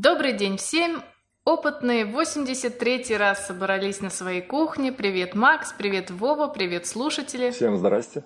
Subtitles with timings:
[0.00, 1.02] Добрый день всем!
[1.44, 4.92] Опытные 83 раз собрались на своей кухне.
[4.92, 7.50] Привет, Макс, привет, Вова, привет, слушатели.
[7.50, 8.22] Всем здрасте.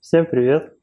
[0.00, 0.76] Всем привет.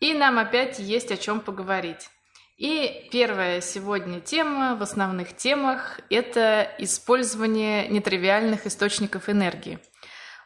[0.00, 2.10] И нам опять есть о чем поговорить.
[2.56, 9.78] И первая сегодня тема в основных темах– это использование нетривиальных источников энергии.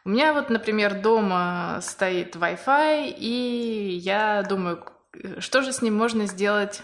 [0.05, 4.85] У меня вот, например, дома стоит Wi-Fi, и я думаю,
[5.39, 6.83] что же с ним можно сделать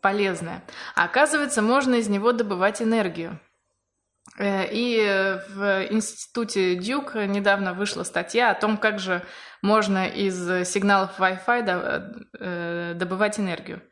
[0.00, 0.62] полезное.
[0.94, 3.40] А оказывается, можно из него добывать энергию.
[4.36, 9.24] Э, и в институте Дюк недавно вышла статья о том, как же
[9.62, 13.82] можно из сигналов Wi-Fi э, добывать энергию.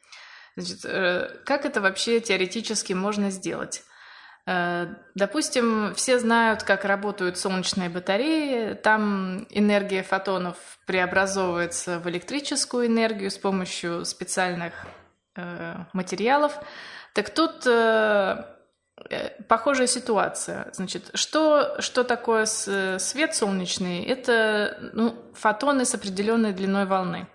[0.56, 3.82] Значит, э, как это вообще теоретически можно сделать?
[5.16, 8.74] Допустим, все знают, как работают солнечные батареи.
[8.74, 14.72] Там энергия фотонов преобразовывается в электрическую энергию с помощью специальных
[15.36, 16.58] Э, материалов.
[17.12, 18.44] Так тут э,
[19.10, 20.70] э, похожая ситуация.
[20.72, 24.02] Значит, что, что такое свет солнечный?
[24.04, 27.26] Это ну, фотоны с определенной длиной волны.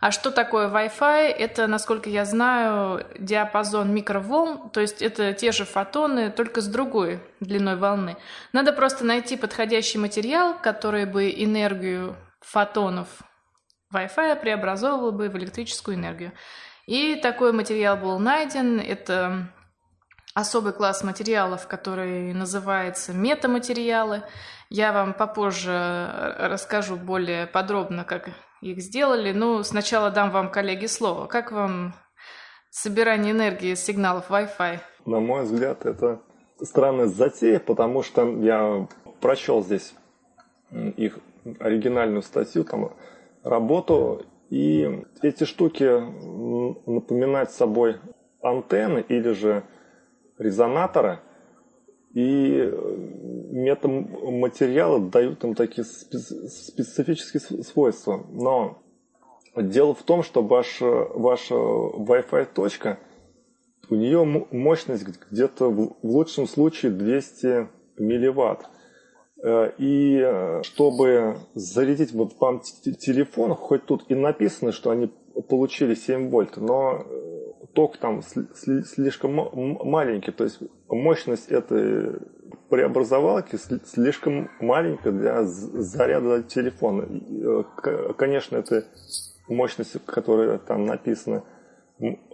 [0.00, 1.30] А что такое Wi-Fi?
[1.30, 7.20] Это, насколько я знаю, диапазон микроволн, то есть это те же фотоны, только с другой
[7.40, 8.16] длиной волны.
[8.52, 13.08] Надо просто найти подходящий материал, который бы энергию фотонов
[13.92, 16.32] Wi-Fi преобразовывал бы в электрическую энергию.
[16.88, 18.80] И такой материал был найден.
[18.80, 19.50] Это
[20.32, 24.22] особый класс материалов, который называется метаматериалы.
[24.70, 28.30] Я вам попозже расскажу более подробно, как
[28.62, 29.32] их сделали.
[29.32, 31.26] Ну, сначала дам вам, коллеги, слово.
[31.26, 31.94] Как вам
[32.70, 34.78] собирание энергии из сигналов Wi-Fi?
[35.04, 36.22] На мой взгляд, это
[36.62, 38.88] странная затея, потому что я
[39.20, 39.92] прочел здесь
[40.72, 41.18] их
[41.60, 42.94] оригинальную статью, там
[43.44, 45.84] работу, и эти штуки
[46.88, 47.96] напоминают собой
[48.40, 49.64] антенны или же
[50.38, 51.20] резонаторы,
[52.14, 52.72] и
[53.50, 58.26] метаматериалы дают им такие специфические свойства.
[58.30, 58.82] Но
[59.56, 62.98] дело в том, что ваша, ваша Wi-Fi точка,
[63.90, 67.68] у нее мощность где-то в лучшем случае 200
[67.98, 68.68] милливатт.
[69.40, 75.12] Э, и э, чтобы зарядить вот вам телефон, хоть тут и написано, что они
[75.48, 79.34] получили 7 вольт, но э, ток там слишком
[79.88, 82.18] маленький, то есть мощность этой
[82.68, 87.06] преобразовалки слишком маленькая для заряда телефона.
[88.16, 88.84] Конечно, это
[89.48, 91.44] мощность, которая там написана,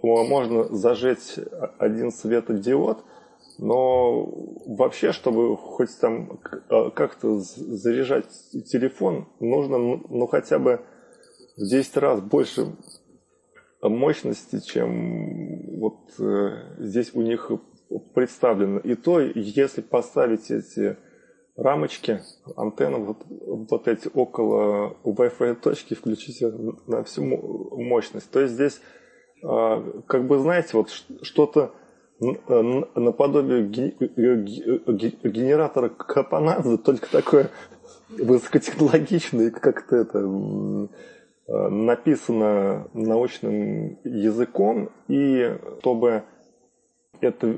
[0.01, 1.37] можно зажечь
[1.77, 3.03] один светодиод–
[3.57, 4.25] но
[4.65, 6.39] вообще, чтобы хоть там
[6.69, 8.29] а, как-то заряжать
[8.65, 10.81] телефон, нужно ну хотя бы
[11.57, 12.75] в 10 раз больше
[13.81, 17.51] мощности, чем вот э, здесь у них
[18.13, 18.79] представлено.
[18.79, 20.97] И то, если поставить эти
[21.55, 22.21] рамочки,
[22.57, 26.41] антенны вот, вот эти около Wi-Fi точки, включить
[26.87, 28.29] на всю мощность.
[28.31, 28.81] То есть здесь,
[29.43, 30.89] э, как бы, знаете, вот
[31.21, 31.84] что-то Э,
[32.19, 33.63] наподобие
[35.29, 37.49] генератора Капанадзе, только такое
[38.09, 40.87] высокотехнологичное, как-то это э,
[41.69, 46.23] написано научным языком, и чтобы
[47.21, 47.57] эта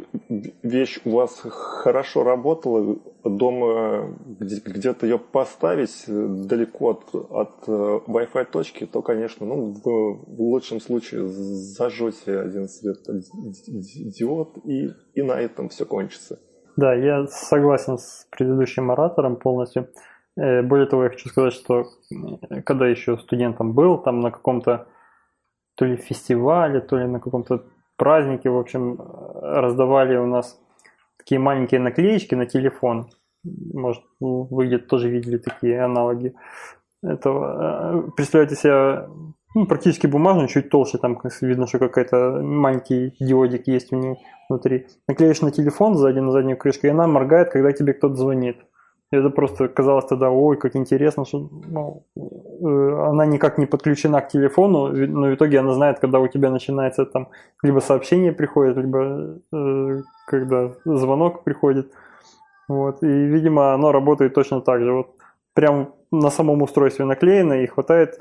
[0.64, 8.86] вещь у вас хорошо работала, дома где-то ее поставить далеко от, от э, Wi-Fi точки,
[8.86, 12.98] то, конечно, ну, в, в лучшем случае зажжете один свет
[14.18, 16.40] диод, и, и на этом все кончится.
[16.78, 19.90] Да, я согласен с предыдущим оратором полностью.
[20.38, 21.86] Э, более того, я хочу сказать, что
[22.50, 24.88] э, когда еще студентом был, там на каком-то
[25.76, 27.66] то ли фестивале, то ли на каком-то
[27.98, 29.00] празднике, в общем,
[29.42, 30.60] раздавали у нас
[31.18, 33.10] такие маленькие наклеечки на телефон.
[33.44, 36.34] Может, вы где-то тоже видели такие аналоги
[37.04, 38.08] этого.
[38.08, 39.08] Э, представляете себе
[39.56, 44.18] ну, практически бумажную, чуть толще, там видно, что какой-то маленький диодик есть у нее
[44.50, 44.88] внутри.
[45.08, 48.58] Наклеишь на телефон сзади, на заднюю крышку, и она моргает, когда тебе кто-то звонит.
[49.12, 54.28] Это просто казалось тогда, ой, как интересно, что ну, э, она никак не подключена к
[54.28, 57.30] телефону, но в итоге она знает, когда у тебя начинается там
[57.64, 61.94] либо сообщение приходит, либо э, когда звонок приходит.
[62.68, 63.02] Вот.
[63.02, 64.92] И, видимо, оно работает точно так же.
[64.92, 65.08] Вот
[65.54, 68.20] прям на самом устройстве наклеено и хватает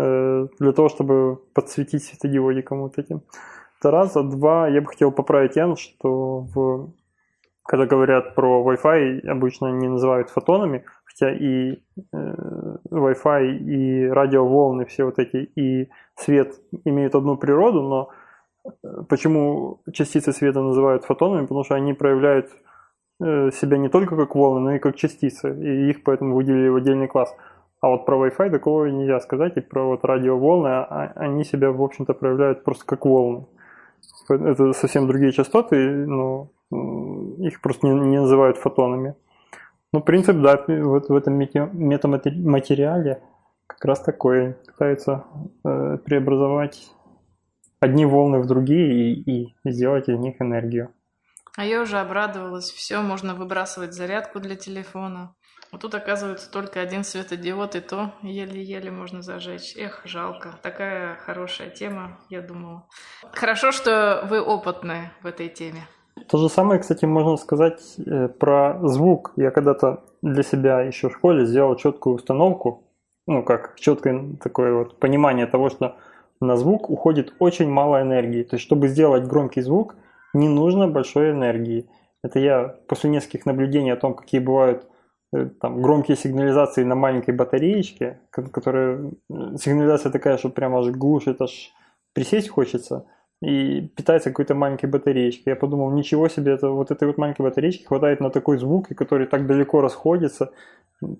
[0.00, 3.20] э, для того, чтобы подсветить светодиодиком вот этим.
[3.80, 4.16] Это раз.
[4.16, 6.90] А два, я бы хотел поправить Ян, что в
[7.64, 11.82] когда говорят про Wi-Fi, обычно не называют фотонами, хотя и
[12.12, 12.34] э,
[12.90, 16.54] Wi-Fi, и радиоволны, все вот эти, и свет
[16.84, 18.10] имеют одну природу, но
[19.08, 21.42] Почему частицы света называют фотонами?
[21.42, 22.48] Потому что они проявляют
[23.20, 26.76] э, себя не только как волны, но и как частицы, и их поэтому выделили в
[26.76, 27.34] отдельный класс.
[27.80, 31.82] А вот про Wi-Fi такого нельзя сказать, и про вот радиоволны, а они себя, в
[31.82, 33.46] общем-то, проявляют просто как волны.
[34.28, 35.76] Это совсем другие частоты,
[36.06, 39.14] но их просто не, не называют фотонами.
[39.92, 43.22] Ну, принцип, да, вот в этом метаматериале
[43.66, 44.54] как раз такой.
[44.66, 45.24] Пытаются
[45.64, 46.90] э, преобразовать
[47.80, 50.92] одни волны в другие и, и сделать из них энергию.
[51.56, 52.70] А я уже обрадовалась.
[52.70, 55.34] Все, можно выбрасывать зарядку для телефона.
[55.72, 59.74] Вот тут оказывается только один светодиод, и то еле-еле можно зажечь.
[59.74, 60.50] Эх, жалко.
[60.62, 62.86] Такая хорошая тема, я думала.
[63.32, 65.86] Хорошо, что вы опытны в этой теме.
[66.28, 69.32] То же самое, кстати, можно сказать э, про звук.
[69.36, 72.84] Я когда-то для себя еще в школе сделал четкую установку,
[73.26, 75.96] ну, как четкое такое вот понимание того, что
[76.38, 78.42] на звук уходит очень мало энергии.
[78.42, 79.96] То есть, чтобы сделать громкий звук,
[80.34, 81.88] не нужно большой энергии.
[82.22, 84.86] Это я после нескольких наблюдений о том, какие бывают
[85.60, 89.10] там, громкие сигнализации на маленькой батареечке, которая
[89.56, 91.72] сигнализация такая, что прямо аж глушит, аж
[92.12, 93.06] присесть хочется,
[93.40, 95.52] и питается какой-то маленькой батареечкой.
[95.52, 98.94] Я подумал, ничего себе, это, вот этой вот маленькой батареечки хватает на такой звук, и
[98.94, 100.52] который так далеко расходится.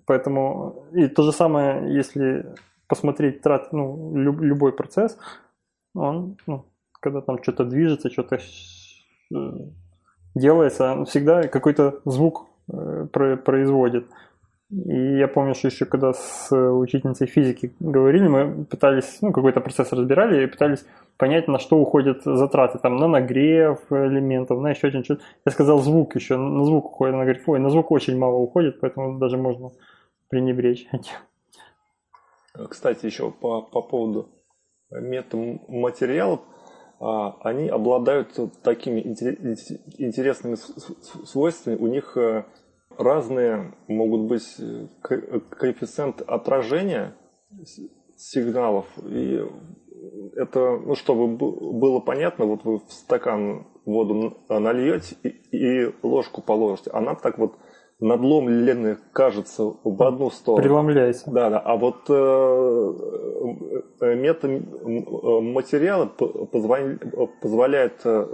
[0.05, 2.55] Поэтому и то же самое, если
[2.87, 5.19] посмотреть трат, ну, люб, любой процесс,
[5.95, 6.67] он, ну,
[7.01, 9.53] когда там что-то движется, что-то э,
[10.35, 12.52] делается, всегда какой-то звук Э,
[13.13, 14.07] производит.
[14.71, 19.93] И я помню, что еще когда с учительницей физики говорили, мы пытались, ну, какой-то процесс
[19.93, 20.87] разбирали и пытались
[21.19, 25.23] понять, на что уходят затраты, там, на нагрев элементов, на еще один что-то.
[25.45, 27.15] Я сказал звук еще, на звук уходит.
[27.15, 29.73] Она говорит, ой, на звук очень мало уходит, поэтому даже можно
[30.29, 31.13] пренебречь этим.
[32.69, 34.31] Кстати, еще по, по поводу
[34.91, 36.62] метаматериалов, а,
[37.03, 41.75] они обладают такими интересными свойствами.
[41.75, 42.45] У них э,
[42.97, 47.17] разные могут быть э, коэффициент отражения
[48.17, 48.87] сигналов.
[49.05, 49.45] И
[50.37, 56.91] это, ну, чтобы было понятно, вот вы в стакан воду нальете и, и ложку положите,
[56.93, 57.57] она так вот
[58.03, 60.63] надломленный кажется в одну сторону.
[60.63, 61.31] Преломляется.
[61.31, 61.61] Да, да.
[61.61, 62.93] А вот э,
[64.01, 66.09] э метаматериалы
[67.41, 68.27] позволяют э,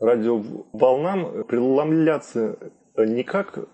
[0.00, 2.58] радиоволнам преломляться
[2.96, 3.68] не как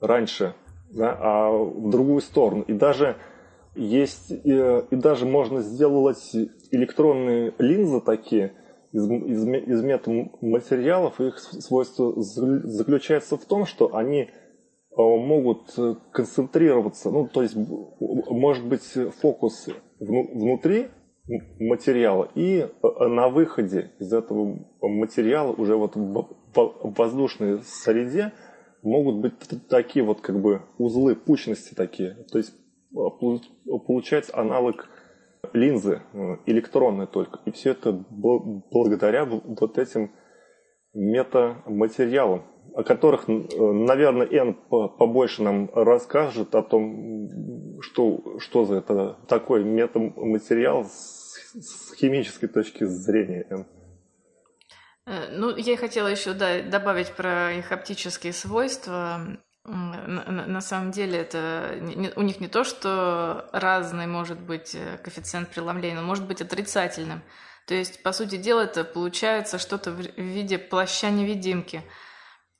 [0.00, 0.54] раньше,
[0.90, 2.64] да, а в другую сторону.
[2.66, 3.14] И даже
[3.76, 6.34] есть, и, и даже можно сделать
[6.72, 8.52] электронные линзы такие–
[8.94, 14.28] из, из, из метаматериалов, их свойство заключается в том, что они э,
[14.96, 15.74] могут
[16.12, 18.84] концентрироваться, ну, то есть может быть
[19.20, 19.68] фокус
[19.98, 20.86] внутри
[21.58, 22.68] материала и э,
[23.08, 28.32] на выходе из этого материала уже вот в воздушной среде
[28.82, 29.34] могут быть
[29.68, 32.14] такие вот как бы узлы пучности такие.
[32.30, 32.96] То есть э,
[33.86, 34.88] получается аналог
[35.54, 37.40] линзы э, электронные только.
[37.46, 40.10] И все это благодаря вот этим
[40.92, 49.18] метаматериалам, о которых, э, наверное, Н побольше нам расскажет о том, что, что за это
[49.28, 53.46] такой метаматериал с химической точки зрения.
[53.48, 53.66] Н.
[55.06, 59.20] Э, ну, я хотела еще да, добавить про их оптические свойства.
[59.66, 61.78] На, самом деле это
[62.16, 67.22] у них не то, что разный может быть э, коэффициент преломления, но может быть отрицательным.
[67.66, 71.82] То есть, по сути дела, это получается что-то в виде плаща-невидимки,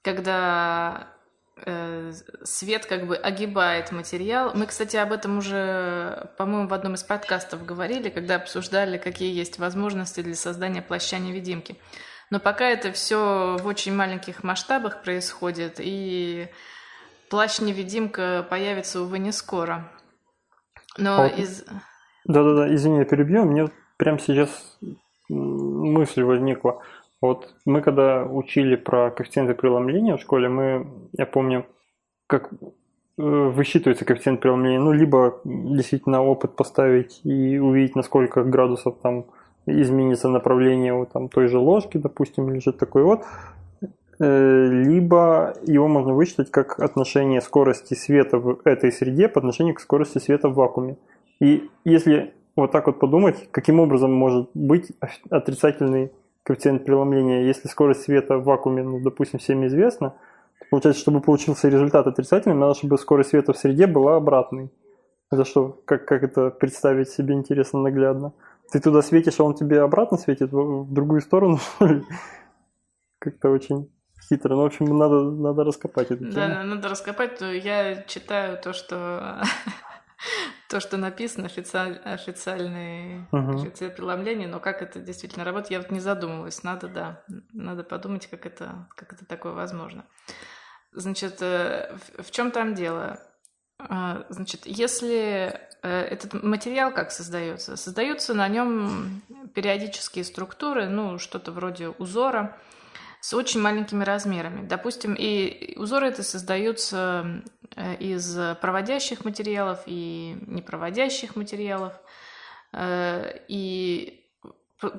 [0.01, 1.09] когда
[1.67, 4.53] э, свет как бы огибает материал.
[4.55, 9.59] Мы, кстати, об этом уже, по-моему, в одном из подкастов говорили, когда обсуждали, какие есть
[9.59, 11.77] возможности для создания плаща-невидимки.
[12.31, 16.49] Но пока это все в очень маленьких масштабах происходит, и
[17.35, 19.91] Плащ-невидимка появится, увы, не скоро.
[20.97, 21.65] Но а из...
[22.27, 23.45] Да-да-да, извини, я перебью.
[23.45, 24.79] Мне прямо сейчас
[25.29, 26.81] мысль возникла.
[27.21, 30.87] Вот мы когда учили про коэффициенты преломления в школе, мы,
[31.19, 31.67] я помню,
[32.29, 32.57] как э,
[33.17, 39.25] высчитывается коэффициент преломления, ну, либо действительно опыт поставить и увидеть, на сколько градусов там
[39.67, 43.25] изменится направление вот, там, той же ложки, допустим, или что-то такое вот,
[44.19, 50.19] либо его можно вычитать как отношение скорости света в этой среде по отношению к скорости
[50.19, 50.97] света в вакууме.
[51.41, 54.93] И если вот так вот подумать, каким образом может быть
[55.31, 56.13] отрицательный
[56.45, 60.15] коэффициент преломления, если скорость света в вакууме, ну, допустим, всем известна,
[60.61, 64.71] то получается, чтобы получился результат отрицательный, надо, чтобы скорость света в среде была обратной.
[65.33, 68.33] Это что, как, как это представить себе интересно наглядно?
[68.71, 71.59] Ты туда светишь, а он тебе обратно светит в другую сторону?
[73.19, 73.91] Как-то очень
[74.29, 74.55] хитро.
[74.55, 76.33] Ну, в общем, надо, надо раскопать эту тему.
[76.33, 77.39] Да, надо раскопать.
[77.39, 79.43] То я читаю то, что
[80.69, 83.91] то, что написано, официаль, официальные uh-huh.
[83.91, 86.63] преломления, но как это действительно работает, я вот не задумывалась.
[86.63, 90.05] Надо, да, надо подумать, как это, как это такое возможно.
[90.93, 93.21] Значит, э, в чем там дело?
[93.79, 97.77] А, значит, если э, этот материал как создается?
[97.77, 99.23] Создаются на нем
[99.55, 102.57] периодические структуры, ну, что-то вроде узора,
[103.25, 104.67] с очень маленькими размерами.
[104.67, 107.43] Допустим, и узоры это создаются
[107.75, 111.95] э, из проводящих материалов и непроводящих материалов.
[112.75, 114.29] Э, и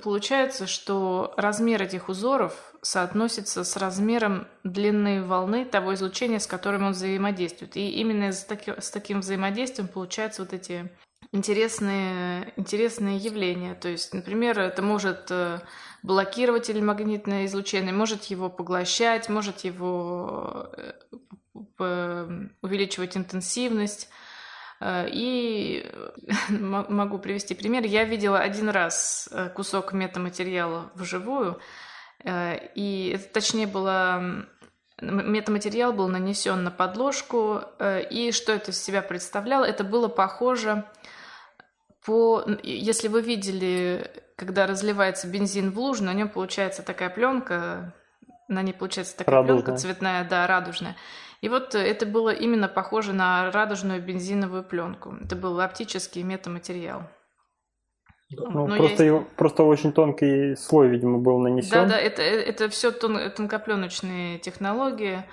[0.01, 6.93] получается, что размер этих узоров соотносится с размером длины волны того излучения, с которым он
[6.93, 7.77] взаимодействует.
[7.77, 10.91] И именно с, таки, с таким взаимодействием получаются вот эти
[11.31, 13.75] интересные, интересные явления.
[13.75, 15.59] То есть, например, это может э,
[16.03, 20.69] блокировать электромагнитное излучение, может его поглощать, может его
[21.79, 24.09] э, увеличивать интенсивность.
[24.79, 25.91] Э, и
[26.49, 27.83] могу привести пример.
[27.85, 31.59] Я видела один раз кусок метаматериала вживую,
[32.23, 34.47] и это точнее было
[34.99, 37.61] метаматериал был нанесен на подложку,
[38.09, 39.65] и что это из себя представляло?
[39.65, 40.85] Это было похоже
[42.05, 47.93] по, если вы видели, когда разливается бензин в лужу, на нем получается такая пленка,
[48.47, 49.63] на ней получается такая радужная.
[49.63, 50.95] пленка цветная, да, радужная.
[51.41, 55.15] И вот это было именно похоже на радужную бензиновую пленку.
[55.23, 57.03] Это был оптический метаматериал.
[58.31, 59.07] Ну, просто, я...
[59.07, 61.71] его, просто очень тонкий слой, видимо, был нанесен.
[61.71, 65.23] Да, да, это, это все тон, тонкопленочные технологии.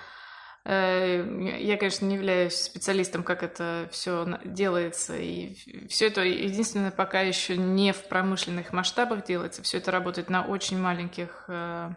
[0.65, 5.55] Э, я, конечно, не являюсь специалистом, как это все делается, и
[5.89, 10.79] все это единственное пока еще не в промышленных масштабах делается, все это работает на очень
[10.79, 11.91] маленьких э,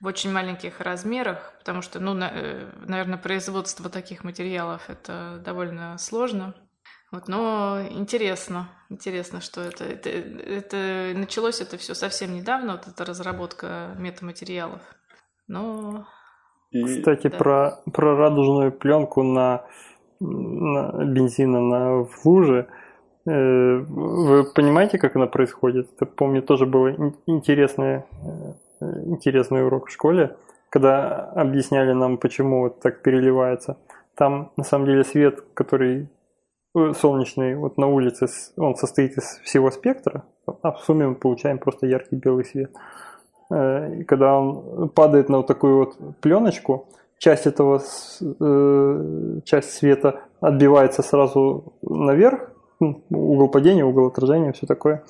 [0.00, 6.54] в очень маленьких размерах, потому что, ну, э, наверное, производство таких материалов это довольно сложно.
[7.10, 13.04] Вот, но интересно, интересно, что это, это, это началось это все совсем недавно, вот эта
[13.04, 14.82] разработка метаматериалов.
[15.46, 16.06] Но
[16.70, 16.84] и...
[16.84, 17.38] Кстати, да.
[17.38, 19.64] про, про радужную пленку на,
[20.20, 22.68] на бензина на, в луже.
[23.26, 25.88] Э, вы понимаете, как она происходит?
[25.96, 26.88] Это, помню, тоже был
[27.26, 28.02] интересный,
[28.80, 30.36] э, интересный урок в школе,
[30.70, 33.78] когда объясняли нам, почему вот так переливается.
[34.14, 36.08] Там, на самом деле, свет, который
[36.74, 38.26] э, солнечный вот на улице,
[38.58, 40.24] он состоит из всего спектра,
[40.62, 42.72] а в сумме мы получаем просто яркий белый свет.
[42.74, 43.07] Э,
[43.48, 46.86] когда он падает на вот такую вот пленочку,
[47.18, 47.80] часть этого,
[48.40, 52.50] э, часть света отбивается сразу наверх,
[52.80, 55.02] угол падения, угол отражения, все такое,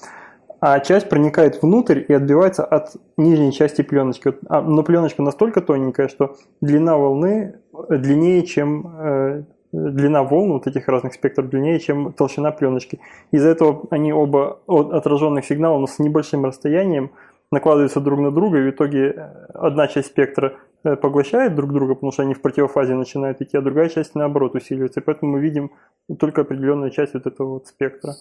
[0.61, 4.35] а часть проникает внутрь и отбивается от нижней части пленочки.
[4.49, 10.89] А, но пленочка настолько тоненькая, что длина волны длиннее, чем э, длина волн вот этих
[10.89, 12.99] разных спектров длиннее, чем толщина пленочки.
[13.31, 17.11] Из-за этого они оба от отраженных сигналов, но с небольшим расстоянием
[17.51, 21.95] накладываются друг на друга, и в итоге э, одна часть спектра э, поглощает друг друга,
[21.95, 25.01] потому что они в противофазе начинают идти, а другая часть наоборот усиливается.
[25.01, 25.71] И поэтому мы видим
[26.19, 28.15] только определенную часть вот этого вот спектра.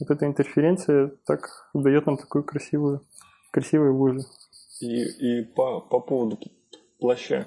[0.00, 3.02] Вот эта интерференция так дает нам такую красивую,
[3.50, 4.20] красивую лужу.
[4.80, 6.38] И, и по, по поводу
[7.00, 7.46] плаща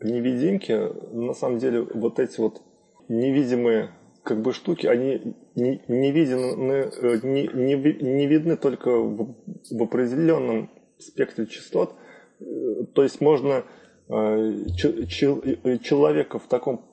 [0.00, 0.72] невидимки,
[1.12, 2.62] на самом деле вот эти вот
[3.08, 3.90] невидимые
[4.22, 9.34] как бы штуки, они не, не, видны, э, не, не, не видны только в,
[9.70, 11.94] в определенном спектре частот.
[12.40, 13.64] Э, то есть можно
[14.08, 16.84] э, человека в таком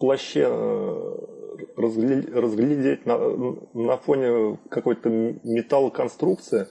[0.00, 0.46] плаще
[1.76, 3.16] разглядеть на,
[3.74, 6.66] на фоне какой-то металлоконструкции,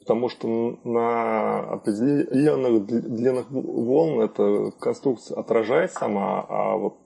[0.00, 6.98] потому что на определенных длинных волн эта конструкция отражает сама, а вот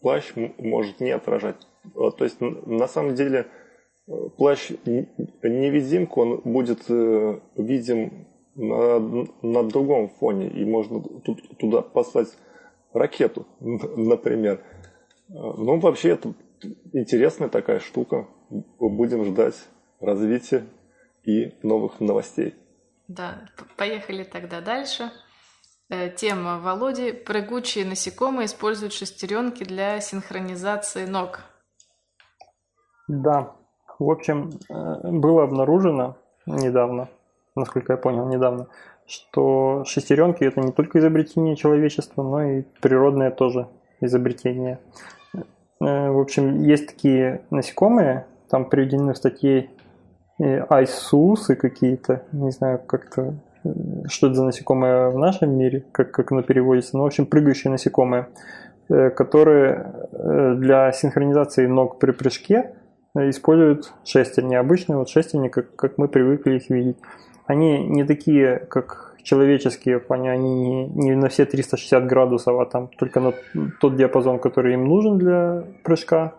[0.00, 1.56] плащ может не отражать
[1.94, 3.46] то есть, на самом деле,
[4.06, 4.70] э, плащ
[5.42, 8.98] невидимка, он будет э, видим на,
[9.42, 11.02] на другом фоне, и можно
[11.58, 12.28] туда послать
[12.92, 14.60] ракету, например.
[15.28, 16.34] Э, ну, вообще, это
[16.92, 18.28] интересная такая штука.
[18.78, 19.56] Будем ждать
[20.00, 20.64] развития
[21.24, 22.54] и новых новостей.
[23.08, 25.10] Да, поехали тогда дальше.
[26.16, 27.12] Тема Володи.
[27.12, 31.40] Прыгучие насекомые используют шестеренки для синхронизации ног.
[33.08, 33.52] Да,
[33.98, 36.16] в общем, э, было обнаружено
[36.46, 37.08] недавно,
[37.54, 38.68] насколько я понял, недавно,
[39.06, 43.68] что шестеренки это не только изобретение человечества, но и природное тоже
[44.00, 44.78] изобретение.
[45.80, 49.70] Э, в общем, есть такие насекомые, там приведены в статье
[50.38, 53.34] айсусы какие-то, не знаю, как-то,
[54.08, 57.70] что это за насекомые в нашем мире, как, как оно переводится, ну, в общем, прыгающие
[57.70, 58.28] насекомые,
[58.88, 62.74] э, которые э, для синхронизации ног при прыжке
[63.14, 66.96] используют шестерни, обычные вот шестерни, как, как мы привыкли их видеть.
[67.46, 73.20] Они не такие, как человеческие они не, не на все 360 градусов, а там только
[73.20, 73.32] на
[73.80, 76.34] тот диапазон, который им нужен для прыжка.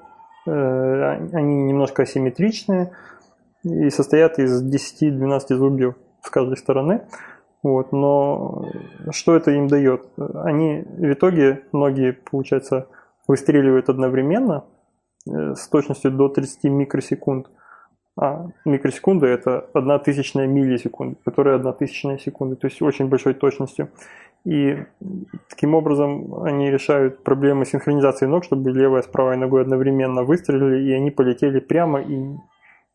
[0.45, 2.91] Э, они немножко асимметричные
[3.63, 7.03] и состоят из 10-12 зубьев с каждой стороны.
[7.61, 8.65] Вот, но
[9.11, 10.05] что это им дает?
[10.17, 12.87] Они в итоге, многие, получается,
[13.25, 14.65] выстреливают одновременно
[15.25, 17.47] с точностью до 30 микросекунд–
[18.15, 23.89] а микросекунда это одна тысячная миллисекунды, которая одна тысячная секунды, то есть очень большой точностью.
[24.45, 24.83] И
[25.49, 30.91] таким образом они решают проблемы синхронизации ног, чтобы левая с правой ногой одновременно выстрелили, и
[30.91, 32.35] они полетели прямо и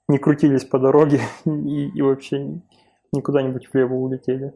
[0.09, 2.61] не крутились по дороге и, и вообще
[3.13, 4.53] никуда-нибудь влево улетели.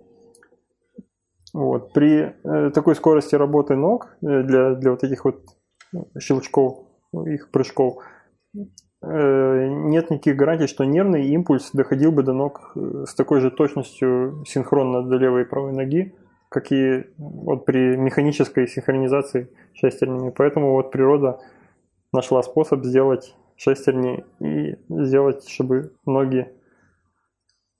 [1.55, 1.93] Вот.
[1.93, 5.41] При э, такой скорости работы ног э, для, для вот этих вот
[6.19, 8.03] щелчков, их прыжков,
[9.03, 13.51] Э, нет никаких гарантий, что нервный импульс доходил бы до ног э, с такой же
[13.51, 16.15] точностью синхронно до левой и правой ноги,
[16.49, 20.31] как и вот при механической синхронизации шестернями.
[20.31, 21.41] Поэтому вот природа
[22.13, 26.47] нашла способ сделать шестерни и сделать, чтобы ноги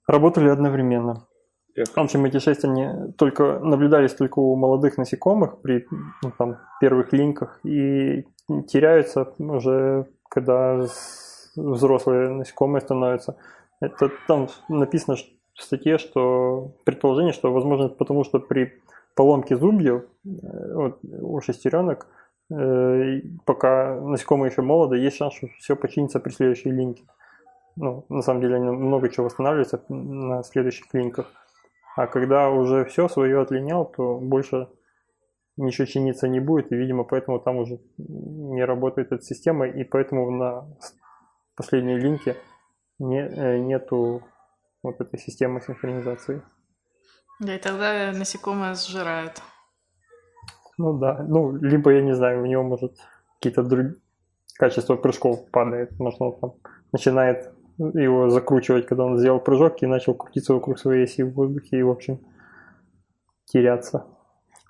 [0.09, 1.29] работали одновременно.
[1.77, 5.87] В общем, эти шестерни только наблюдались только у молодых насекомых при
[6.23, 8.27] ну, там, первых линьках и
[8.69, 10.81] теряются уже когда
[11.57, 13.37] взрослые насекомые становятся.
[13.81, 15.17] Это там написано
[15.55, 18.73] в статье, что предположение, что возможно потому, что при
[19.15, 22.07] поломке зубьев э, вот, у шестеренок,
[22.51, 27.05] э, пока насекомые еще молоды, есть шанс, что все починится при следующей линьке.
[27.77, 31.27] Ну, на самом деле, много чего восстанавливается на следующих линьках.
[31.97, 34.69] А когда уже все свое отлинял, то больше
[35.57, 40.31] ничего чиниться не будет, и, видимо, поэтому там уже не работает эта система, и поэтому
[40.31, 40.67] на
[41.57, 42.37] последней линке
[42.99, 44.23] не, э, нету
[44.83, 46.43] вот этой системы синхронизации.
[47.41, 49.43] Да, и тогда насекомые сжирают.
[50.79, 52.97] Ну да, ну, либо, я не знаю, у него, может,
[53.35, 53.97] какие-то другие
[54.59, 56.55] качества прыжков падает, может, он там
[56.93, 61.79] начинает его закручивать, когда он сделал прыжок и начал крутиться вокруг своей оси в воздухе
[61.79, 62.21] и, в общем,
[63.47, 64.07] теряться.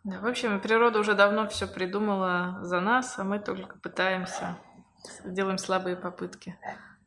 [0.04, 4.58] Да, в общем, природа уже давно все придумала за нас, а мы только пытаемся,
[5.24, 6.56] делаем слабые попытки.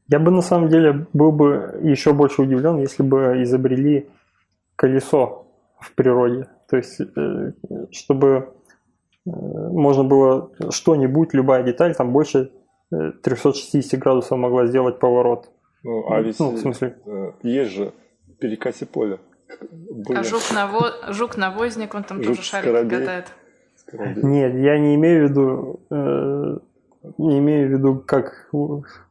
[0.08, 4.08] Я бы на самом деле был бы еще больше удивлен, если бы изобрели
[4.75, 5.47] колесо
[5.79, 6.47] в природе.
[6.69, 7.51] То есть, э,
[7.91, 8.53] чтобы
[9.25, 12.51] э, можно было что-нибудь, любая деталь, там больше
[12.91, 15.49] 360 э, градусов могла сделать поворот.
[15.84, 16.97] Ну, а ведь ну, в смысле...
[17.43, 17.93] есть же
[18.39, 19.19] перекати поле.
[19.49, 20.17] Были.
[20.17, 20.93] А жук-наво...
[21.10, 23.31] жук-навозник, он там жук тоже шарик катает.
[23.91, 26.58] Нет, я не имею в виду, э,
[27.17, 28.49] не имею в виду, как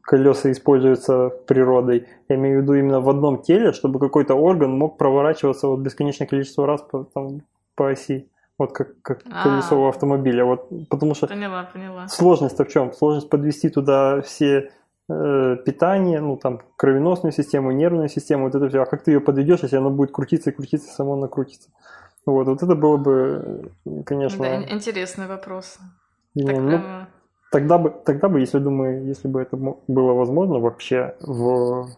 [0.02, 2.06] колеса используются природой.
[2.28, 6.26] Я имею в виду именно в одном теле, чтобы какой-то орган мог проворачиваться вот бесконечное
[6.26, 7.42] количество раз по, там,
[7.74, 8.28] по оси.
[8.58, 9.42] Вот как, как а.
[9.42, 10.44] колесо у автомобиля.
[10.44, 12.06] Вот, потому что поняла, поняла.
[12.08, 12.92] сложность-то в чем?
[12.92, 14.70] Сложность подвести туда все
[15.06, 18.82] питание, ну там кровеносную систему, нервную систему, вот это все.
[18.82, 21.70] А как ты ее подведешь, если оно будет крутиться и крутиться, само накрутится?
[22.26, 23.70] Вот, вот это было бы,
[24.06, 24.42] конечно.
[24.42, 25.78] Да, интересный вопрос.
[26.34, 26.80] Не, так, ну,
[27.52, 31.88] тогда бы, тогда бы, если думаю, если бы это было возможно вообще в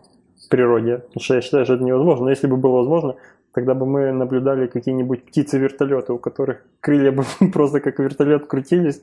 [0.51, 3.16] природе, потому что я считаю, что это невозможно, но если бы было возможно,
[3.53, 9.03] тогда бы мы наблюдали какие-нибудь птицы-вертолеты, у которых крылья бы просто как вертолет крутились,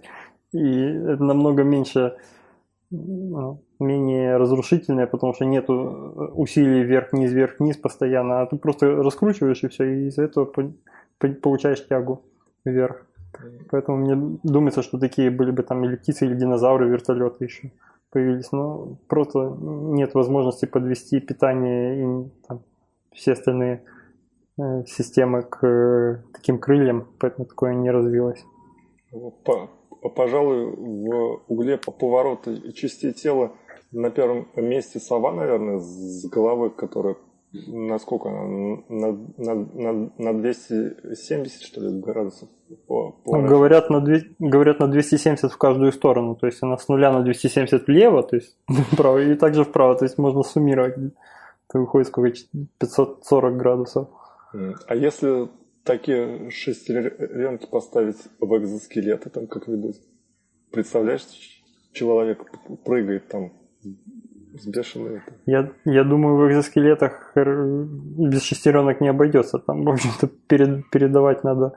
[0.51, 2.17] и это намного меньше
[3.79, 9.83] менее разрушительная, потому что нет усилий вверх-вниз, вверх-вниз постоянно, а ты просто раскручиваешь и все,
[9.83, 10.51] и из-за этого
[11.41, 12.21] получаешь тягу
[12.65, 13.05] вверх.
[13.71, 17.71] Поэтому мне думается, что такие были бы там или птицы, или динозавры, вертолеты еще
[18.11, 18.51] появились.
[18.51, 22.61] Но просто нет возможности подвести питание и там,
[23.11, 23.83] все остальные
[24.59, 28.45] э, системы к э, таким крыльям, поэтому такое не развилось.
[30.09, 33.53] Пожалуй, в угле по повороту частей тела
[33.91, 37.15] на первом месте сова, наверное, с головой, которая
[37.67, 38.29] насколько?
[38.29, 42.49] На, на, на, на 270, что ли, градусов?
[42.87, 46.77] По, по ну, говорят, на 2, говорят на 270 в каждую сторону, то есть она
[46.77, 48.57] с нуля на 270 влево, то есть
[48.91, 50.95] вправо, и также вправо, то есть можно суммировать.
[51.69, 52.35] Это выходит сколько?
[52.79, 54.07] 540 градусов.
[54.87, 55.49] А если
[55.83, 60.01] такие шестеренки поставить в экзоскелеты там как-нибудь?
[60.71, 61.25] Представляешь,
[61.93, 62.43] человек
[62.83, 63.51] прыгает там
[64.59, 65.21] с бешеной...
[65.45, 69.59] Я, я думаю, в экзоскелетах без шестеренок не обойдется.
[69.59, 71.73] Там, в общем-то, перед, передавать надо...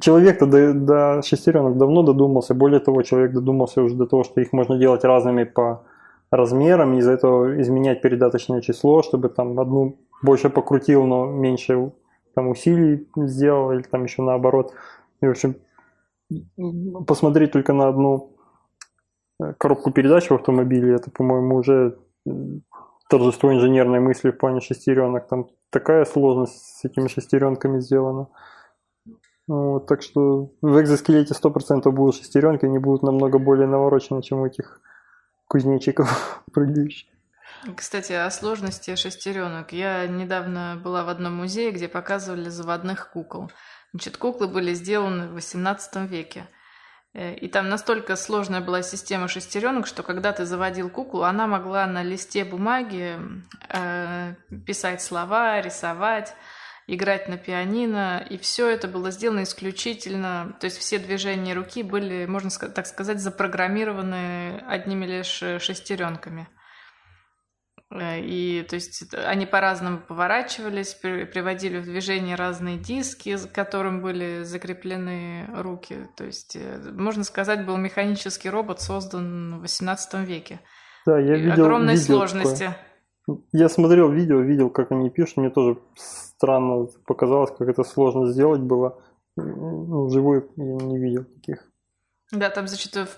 [0.00, 2.54] Человек-то до, до шестеренок давно додумался.
[2.54, 5.84] Более того, человек додумался уже до того, что их можно делать разными по
[6.30, 11.92] размерам, из-за этого изменять передаточное число, чтобы там одну больше покрутил, но меньше
[12.34, 14.72] там усилий сделал, или там еще наоборот.
[15.20, 15.56] И, в общем,
[17.06, 18.36] посмотреть только на одну
[19.42, 21.98] э, коробку передач в автомобиле, это, по-моему, уже
[23.08, 25.26] торжество инженерной мысли в плане шестеренок.
[25.28, 28.28] Там такая сложность с этими шестеренками сделана.
[29.48, 34.46] Вот, так что в экзоскелете 100% будут шестеренки, они будут намного более наворочены, чем у
[34.46, 34.80] этих
[35.48, 37.08] кузнечиков прыгающих.
[37.76, 39.72] Кстати, о сложности шестеренок.
[39.72, 43.52] Я недавно была в одном музее, где показывали заводных кукол.
[43.92, 46.46] Значит, куклы были сделаны в XVIII веке.
[47.12, 51.86] Э, и там настолько сложная была система шестеренок, что когда ты заводил куклу, она могла
[51.86, 53.18] на листе бумаги
[53.68, 54.34] э,
[54.66, 56.34] писать слова, рисовать,
[56.86, 62.26] играть на пианино, и все это было сделано исключительно, то есть все движения руки были,
[62.26, 66.48] можно так сказать, запрограммированы одними лишь э, шестеренками.
[67.90, 74.42] Э, и то есть они по-разному поворачивались, приводили в движение разные диски, к которым были
[74.44, 76.08] закреплены руки.
[76.16, 80.60] То есть, э, можно сказать, был механический робот создан в XVIII веке.
[81.06, 82.74] Да, я видел Огромной видео сложности.
[83.26, 83.44] Такое.
[83.52, 85.38] Я смотрел видео, видел, как они пишут.
[85.38, 89.02] Мне тоже странно показалось, как это сложно сделать было.
[89.36, 91.69] Ну, вживую я не видел таких.
[92.32, 93.16] Да, там, значит, в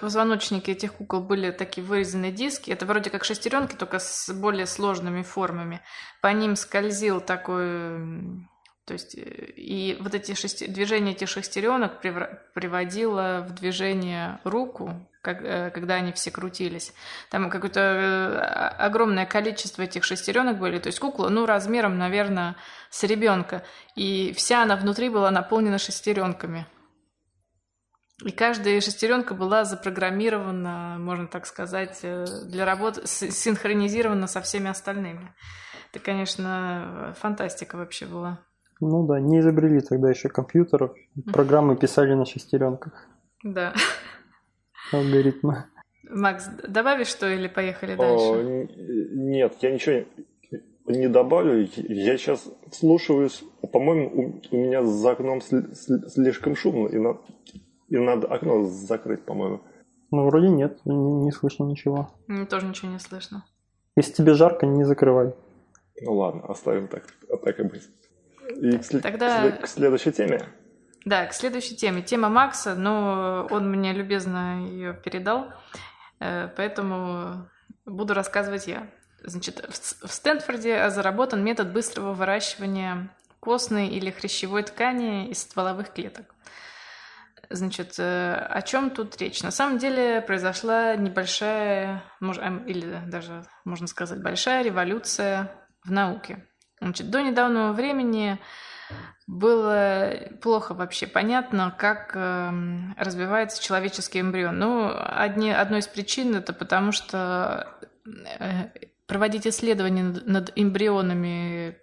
[0.00, 2.70] позвоночнике этих кукол были такие вырезанные диски.
[2.70, 5.80] Это вроде как шестеренки, только с более сложными формами.
[6.20, 8.46] По ним скользил такой...
[8.84, 10.66] То есть, и вот эти шести...
[10.66, 16.92] движения этих шестеренок приводило в движение руку, как, э, когда они все крутились.
[17.30, 18.38] Там какое-то э,
[18.78, 20.78] огромное количество этих шестеренок были.
[20.78, 22.56] То есть кукла, ну, размером, наверное,
[22.90, 23.64] с ребенка.
[23.94, 26.66] И вся она внутри была наполнена шестеренками.
[28.24, 35.34] И каждая шестеренка была запрограммирована, можно так сказать, э, для работы, синхронизирована со всеми остальными.
[35.92, 38.40] Это, конечно, фантастика вообще была.
[38.80, 40.94] Ну да, не изобрели тогда еще компьютеров,
[41.32, 43.08] программы писали на шестеренках.
[43.42, 43.74] Да.
[44.92, 45.64] Алгоритмы.
[46.08, 48.24] Макс, добавишь что или поехали дальше?
[48.24, 48.66] О,
[49.14, 50.04] нет, я ничего
[50.86, 51.68] не добавлю.
[51.76, 53.44] Я сейчас слушаюсь.
[53.72, 57.18] По-моему, у, меня за окном слишком шумно, и на,
[57.90, 59.60] и надо окно закрыть, по-моему.
[60.10, 62.10] Ну, вроде нет, не, не слышно ничего.
[62.26, 63.44] Мне тоже ничего не слышно.
[63.96, 65.34] Если тебе жарко, не закрывай.
[66.00, 67.04] Ну ладно, оставим так,
[67.44, 67.88] так и быть.
[68.56, 69.50] И к, Тогда...
[69.52, 70.42] к следующей теме.
[71.04, 72.02] Да, к следующей теме.
[72.02, 75.46] Тема Макса, но он мне любезно ее передал,
[76.18, 77.48] э, поэтому
[77.86, 78.88] буду рассказывать я.
[79.22, 86.34] Значит, в Стэнфорде заработан метод быстрого выращивания костной или хрящевой ткани из стволовых клеток.
[87.52, 89.42] Значит, э, о чем тут речь?
[89.42, 95.50] На самом деле произошла небольшая, эм, или даже, можно сказать, большая революция
[95.84, 96.46] в науке.
[96.80, 98.38] Значит, до недавнего времени
[99.26, 102.52] было плохо вообще понятно, как э,
[102.96, 104.56] развивается человеческий эмбрион.
[104.56, 107.66] Ну, одни, одной из причин это потому, что
[108.38, 108.68] э,
[109.08, 111.78] проводить исследования над эмбрионами,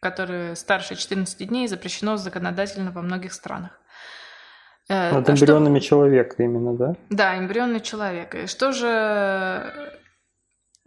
[0.00, 3.80] которые старше 14 дней, запрещено законодательно во многих странах.
[4.88, 5.88] Э, Над эмбрионами что...
[5.88, 6.94] человека именно, да?
[7.10, 8.34] Да, эмбрионный человек.
[8.34, 9.92] И что же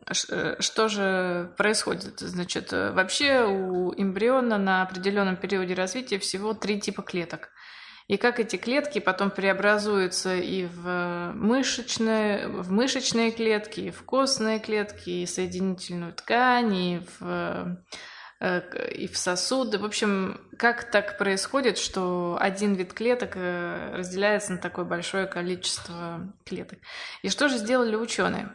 [0.08, 2.20] э, что же происходит?
[2.20, 7.50] Значит, э, вообще у эмбриона на определенном периоде развития всего три типа клеток.
[8.08, 14.60] И как эти клетки потом преобразуются и в мышечные, в мышечные клетки, и в костные
[14.60, 17.78] клетки, и соединительную ткань, и в
[18.42, 19.78] и в сосуды.
[19.78, 26.32] В общем, как так происходит, что один вид клеток э, разделяется на такое большое количество
[26.46, 26.80] клеток?
[27.22, 28.54] И что же сделали ученые?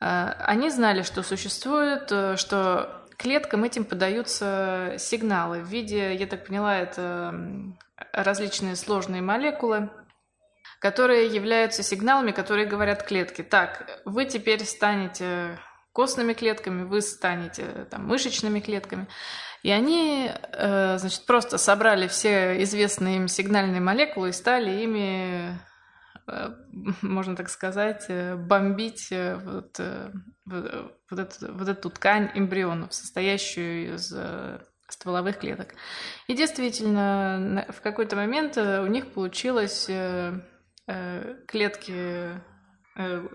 [0.00, 6.76] Э, они знали, что существует, что клеткам этим подаются сигналы в виде, я так поняла,
[6.76, 7.34] это
[8.12, 9.90] различные сложные молекулы,
[10.78, 15.58] которые являются сигналами, которые говорят клетке, так, вы теперь станете
[15.98, 19.08] костными клетками, вы станете там, мышечными клетками.
[19.64, 25.58] И они, э, значит, просто собрали все известные им сигнальные молекулы и стали ими,
[26.28, 26.50] э,
[27.02, 29.80] можно так сказать, э, бомбить вот,
[30.46, 34.14] вот, эту, вот эту ткань эмбрионов, состоящую из
[34.88, 35.74] стволовых клеток.
[36.28, 39.90] И действительно, в какой-то момент у них получилось
[41.48, 42.40] клетки,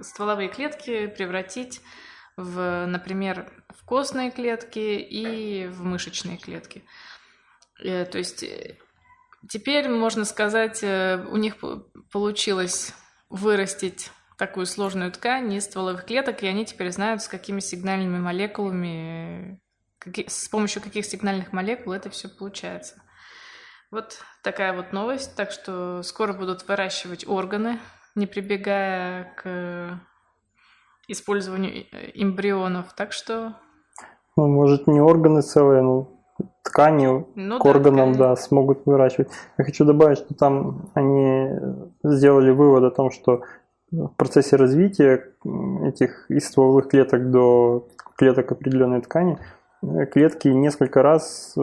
[0.02, 1.82] стволовые клетки превратить
[2.38, 6.84] в, например, в костные клетки и в мышечные клетки.
[7.80, 8.78] Э, то есть э,
[9.50, 11.56] теперь, можно сказать, э, у них
[12.12, 12.94] получилось
[13.30, 19.62] вырастить такую сложную ткань из стволовых клеток, и они теперь знают, с какими сигнальными молекулами,
[20.28, 23.02] с помощью каких сигнальных молекул это все получается.
[23.92, 25.36] Вот такая вот новость.
[25.36, 27.80] Так что скоро будут выращивать органы,
[28.16, 30.00] не прибегая к
[31.08, 32.94] использованию эмбрионов.
[32.94, 33.56] Так что...
[34.36, 36.10] Ну, может, не органы целые, но
[36.64, 38.18] ткани ну, к да, органам, ткани.
[38.18, 39.30] да, смогут выращивать.
[39.58, 41.50] Я хочу добавить, что там они
[42.04, 43.44] сделали вывод о том, что
[43.92, 45.34] в процессе развития
[45.84, 49.38] этих из стволовых клеток до клеток определенной ткани
[49.84, 51.62] э, клетки несколько раз э,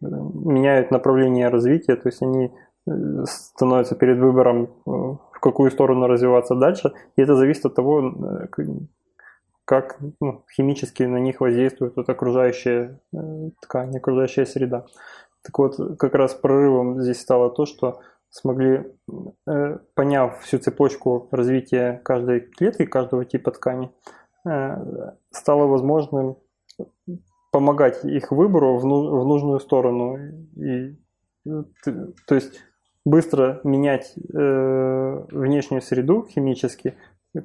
[0.00, 2.52] меняют направление развития, то есть они
[2.86, 2.90] э,
[3.24, 4.70] становятся перед выбором,
[5.40, 8.12] в какую сторону развиваться дальше, и это зависит от того,
[9.64, 13.00] как ну, химически на них воздействует вот окружающая
[13.62, 14.84] ткань, окружающая среда.
[15.42, 18.84] Так вот, как раз прорывом здесь стало то, что смогли,
[19.48, 23.90] э, поняв всю цепочку развития каждой клетки, каждого типа ткани,
[24.46, 24.76] э,
[25.30, 26.36] стало возможным
[27.50, 30.18] помогать их выбору в, в нужную сторону.
[30.56, 30.96] И,
[31.44, 32.60] то есть
[33.04, 36.94] быстро менять э, внешнюю среду химически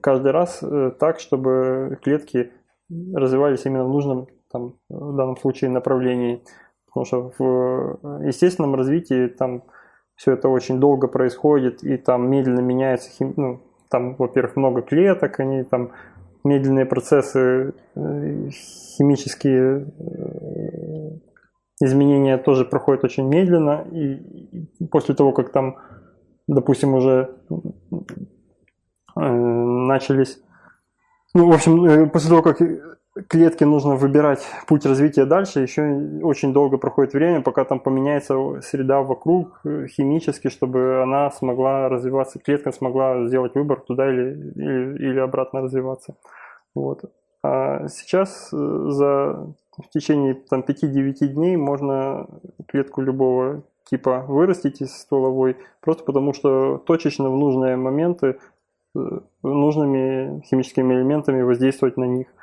[0.02, 2.52] каждый раз э, так, чтобы клетки
[2.90, 6.44] развивались именно в нужном, там, в данном случае, направлении.
[6.88, 9.64] Потому что в естественном развитии там
[10.16, 13.34] все это очень долго происходит, и там медленно меняется, хим...
[13.36, 15.92] ну, там, во-первых, много клеток, они там
[16.44, 18.50] медленные процессы э,
[18.98, 20.55] химические э,
[21.82, 25.78] изменения тоже проходят очень медленно, и после того, как там,
[26.48, 27.36] допустим, уже
[29.16, 30.40] э, начались,
[31.34, 32.62] ну, в общем, после того, как
[33.28, 35.84] клетке нужно выбирать путь развития дальше, еще
[36.22, 42.40] очень долго проходит время, пока там поменяется среда вокруг э, химически, чтобы она смогла развиваться,
[42.40, 46.16] клетка смогла сделать выбор туда или, или, или обратно развиваться.
[46.74, 47.06] Вот.
[47.46, 52.28] А сейчас э, за в течение там, 5-9 дней можно
[52.68, 58.40] клетку любого типа вырастить из стволовой, просто потому что точечно в нужные моменты
[58.96, 59.00] э,
[59.44, 62.28] нужными химическими элементами воздействовать на них–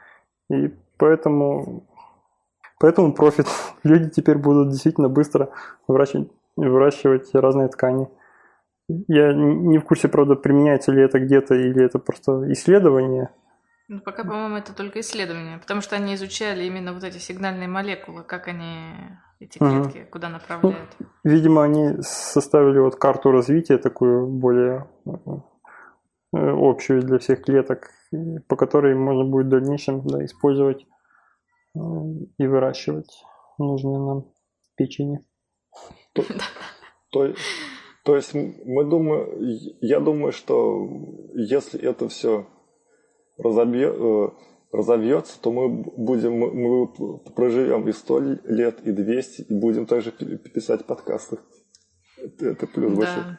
[0.53, 1.85] и поэтому,
[2.79, 3.47] поэтому профит.
[3.83, 5.51] Люди теперь будут действительно быстро
[5.89, 8.09] выращивать, выращивать разные ткани.
[9.09, 13.31] Я не в курсе, правда, применяется ли это где-то или это просто исследование.
[13.89, 18.23] Ну, пока, по-моему, это только исследование, потому что они изучали именно вот эти сигнальные молекулы,
[18.23, 18.95] как они
[19.41, 20.11] эти клетки, угу.
[20.11, 20.97] куда направляют.
[20.99, 25.11] Ну, видимо, они составили вот карту развития такую более э,
[26.33, 27.91] общую для всех клеток
[28.49, 30.87] по которой можно будет в дальнейшем да, использовать
[31.75, 31.79] э,
[32.39, 33.25] и выращивать
[33.59, 34.25] нужные нам
[34.77, 35.21] печени.
[36.13, 36.25] То,
[37.11, 37.35] то,
[38.05, 39.27] то есть мы думаем,
[39.81, 40.87] я думаю, что
[41.35, 42.47] если это все
[43.43, 44.29] разобье, э,
[44.73, 46.89] разовьется, то мы будем, мы
[47.35, 51.39] проживем и сто лет, и 200, и будем также писать подкасты.
[52.17, 52.99] Это, это плюс да.
[52.99, 53.39] большой.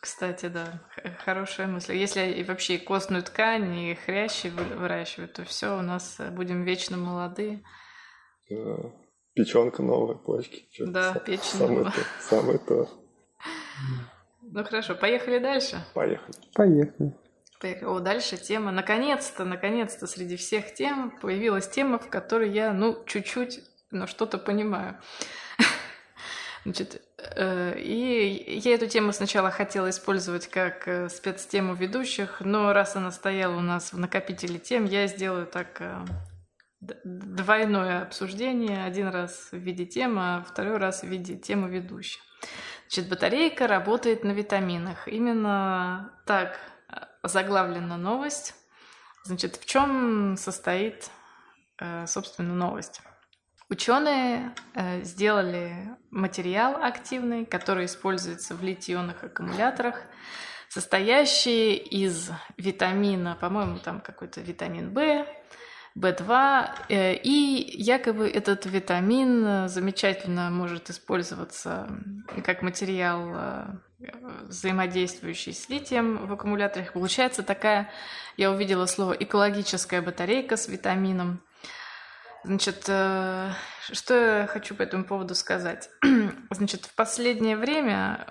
[0.00, 0.82] Кстати, да,
[1.24, 1.96] хорошая мысль.
[1.96, 6.96] Если и вообще костную ткань и хрящи выращивать, то все, у нас э, будем вечно
[6.96, 7.62] молодые.
[8.48, 8.92] Да.
[9.34, 10.66] Печенка новая, почки.
[10.78, 12.88] Да, печень самое то, самое то.
[14.42, 15.76] Ну хорошо, поехали дальше?
[15.92, 16.34] Поехали.
[16.54, 17.14] Поехали.
[17.60, 17.88] Поехали.
[17.88, 18.70] О, дальше тема.
[18.70, 24.98] Наконец-то, наконец-то среди всех тем появилась тема, в которой я, ну, чуть-чуть, но что-то понимаю.
[26.64, 32.96] Значит, э, и я эту тему сначала хотела использовать как э, спецтему ведущих, но раз
[32.96, 36.04] она стояла у нас в накопителе тем, я сделаю так э,
[37.04, 38.84] двойное обсуждение.
[38.84, 42.20] Один раз в виде темы, а второй раз в виде темы ведущих.
[42.88, 45.08] Значит, батарейка работает на витаминах.
[45.08, 46.58] Именно так
[47.28, 48.54] заглавлена новость.
[49.24, 51.10] Значит, в чем состоит,
[52.06, 53.00] собственно, новость?
[53.68, 60.02] Ученые э, сделали материал активный, который используется в литионных аккумуляторах,
[60.68, 65.26] состоящий из витамина, по-моему, там какой-то витамин В,
[65.96, 71.88] В2, э, и якобы этот витамин замечательно может использоваться
[72.44, 73.64] как материал, э,
[74.42, 76.92] взаимодействующий с литием в аккумуляторах.
[76.92, 77.90] Получается такая,
[78.36, 81.40] я увидела слово экологическая батарейка с витамином.
[82.44, 83.50] Значит, э,
[83.90, 85.88] что я хочу по этому поводу сказать?
[86.50, 88.26] Значит, в последнее время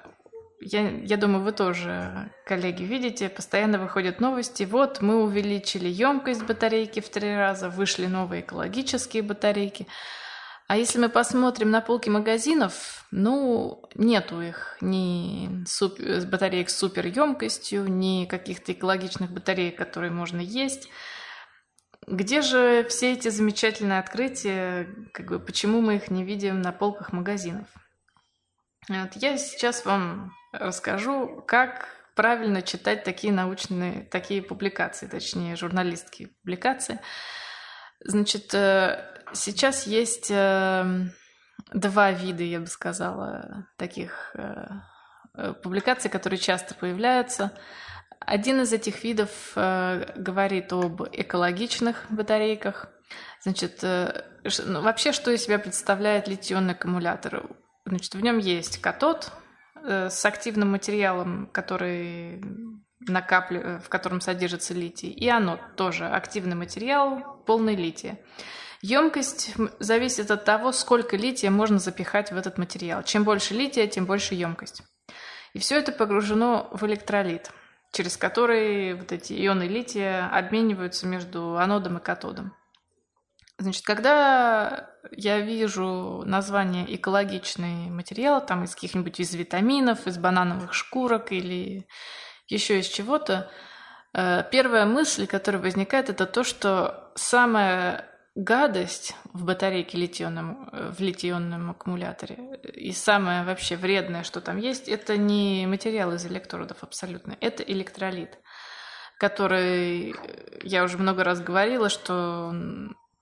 [0.61, 4.63] я, я думаю, вы тоже, коллеги, видите, постоянно выходят новости.
[4.63, 9.87] Вот мы увеличили емкость батарейки в три раза, вышли новые экологические батарейки.
[10.67, 15.99] А если мы посмотрим на полки магазинов, ну, нету их ни суп...
[15.99, 20.89] батареек с суперемкостью, ни каких-то экологичных батареек, которые можно есть.
[22.07, 27.13] Где же все эти замечательные открытия, как бы, почему мы их не видим на полках
[27.13, 27.67] магазинов?
[28.89, 36.99] Вот я сейчас вам расскажу, как правильно читать такие научные, такие публикации, точнее, журналистские публикации.
[37.99, 41.07] Значит, э, сейчас есть э,
[41.73, 47.51] два вида, я бы сказала, таких э, публикаций, которые часто появляются.
[48.19, 52.87] Один из этих видов говорит об экологичных батарейках.
[53.41, 57.49] Значит, ну, вообще, что из себя представляет литионный аккумулятор?
[57.85, 59.31] Значит, в нем есть катод
[59.85, 62.43] с активным материалом, который
[62.99, 63.79] накапли...
[63.83, 68.19] в котором содержится литий, и анод тоже активный материал, полный лития.
[68.81, 73.03] Емкость зависит от того, сколько лития можно запихать в этот материал.
[73.03, 74.83] Чем больше лития, тем больше емкость.
[75.53, 77.51] И все это погружено в электролит,
[77.91, 82.53] через который вот эти ионы лития обмениваются между анодом и катодом.
[83.57, 91.31] Значит, когда я вижу название экологичный материал, там из каких-нибудь из витаминов, из банановых шкурок
[91.31, 91.87] или
[92.47, 93.49] еще из чего-то,
[94.13, 101.71] э, первая мысль, которая возникает, это то, что самая гадость в батарейке литионном, в литионном
[101.71, 107.63] аккумуляторе и самое вообще вредное, что там есть, это не материал из электродов абсолютно, это
[107.63, 108.37] электролит,
[109.17, 110.13] который,
[110.63, 112.53] я уже много раз говорила, что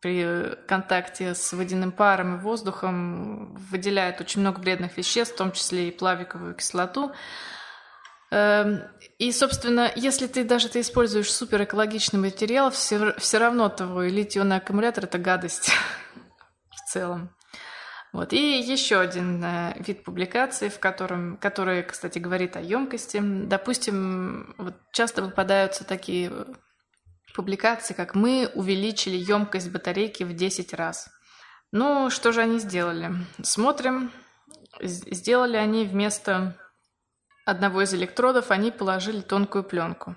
[0.03, 5.87] при контакте с водяным паром и воздухом выделяет очень много вредных веществ, в том числе
[5.87, 7.11] и плавиковую кислоту,
[8.33, 8.81] Эм,
[9.19, 14.55] и, собственно, если ты даже ты используешь супер экологичный материал, все, все равно твой литионный
[14.57, 15.71] аккумулятор– это гадость
[16.71, 17.29] в целом.
[18.11, 18.33] Вот.
[18.33, 23.19] И еще один э, вид публикации, в котором, который, кстати, говорит о емкости.
[23.21, 26.31] Допустим, вот часто попадаются такие
[27.33, 31.09] публикации, как «Мы увеличили емкость батарейки в 10 раз».
[31.71, 33.11] Ну, что же они сделали?
[33.41, 34.11] Смотрим.
[34.79, 36.55] Сделали они вместо
[37.45, 40.15] одного из электродов они положили тонкую пленку.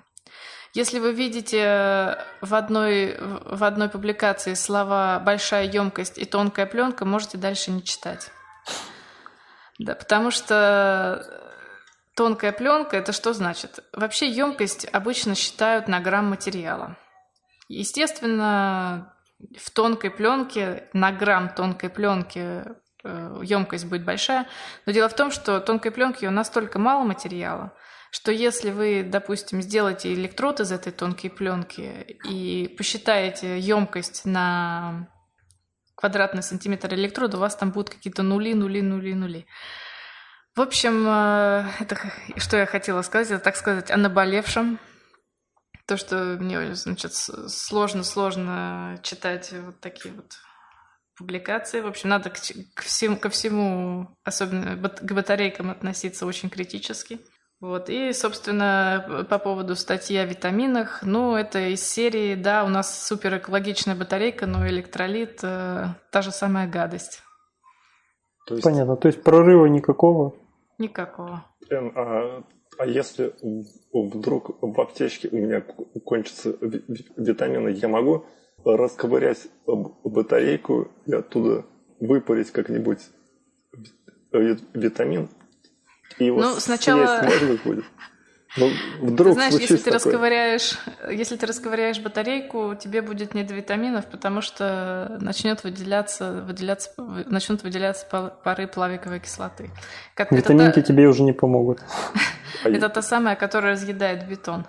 [0.73, 7.37] Если вы видите в одной, в одной публикации слова «большая емкость» и «тонкая пленка», можете
[7.37, 8.31] дальше не читать.
[9.79, 11.25] Да, потому что
[12.15, 13.79] тонкая пленка– это что значит?
[13.93, 16.95] Вообще емкость обычно считают на грамм материала.
[17.67, 19.13] Естественно,
[19.57, 22.63] в тонкой пленке, на грамм тонкой пленки
[23.03, 24.47] емкость будет большая.
[24.85, 27.73] Но дело в том, что тонкой пленки настолько мало материала,
[28.11, 35.07] что если вы, допустим, сделаете электрод из этой тонкой пленки и посчитаете емкость на
[35.95, 39.47] квадратный сантиметр электрода, у вас там будут какие-то нули, нули, нули, нули.
[40.55, 41.97] В общем, э, это,
[42.37, 44.79] что я хотела сказать, это, так сказать, о наболевшем.
[45.87, 50.33] То, что мне, значит, сложно-сложно читать вот такие вот
[51.17, 51.81] публикации.
[51.81, 52.35] В общем, надо к,
[52.75, 57.19] к всему, ко всему, особенно к батарейкам относиться очень критически.
[57.59, 57.89] Вот.
[57.89, 63.37] И, собственно, по поводу статьи о витаминах, ну, это из серии, да, у нас супер
[63.37, 67.23] экологичная батарейка, но электролит э, та же самая гадость.
[68.45, 68.63] То есть...
[68.63, 70.35] Понятно, то есть прорыва никакого?
[70.77, 71.45] Никакого.
[71.69, 72.43] Эн, а,
[72.77, 73.33] а если
[74.03, 75.61] вдруг в аптечке у меня
[76.05, 78.25] кончатся витамины, я могу
[78.63, 81.65] расковырять батарейку и оттуда
[81.99, 82.99] выпарить как-нибудь
[84.31, 85.29] витамин.
[86.19, 87.27] И его ну, сначала...
[87.63, 87.85] будет?
[88.57, 90.77] Ну, вдруг ты знаешь, если ты, расковыряешь,
[91.11, 96.91] если ты расковыряешь батарейку, тебе будет не до витаминов, потому что начнет выделяться, выделяться,
[97.27, 98.05] начнут выделяться
[98.43, 99.69] пары плавиковой кислоты.
[100.15, 101.79] Как Витаминки это, тебе уже не помогут.
[102.63, 104.65] Это та самая, которая разъедает бетон.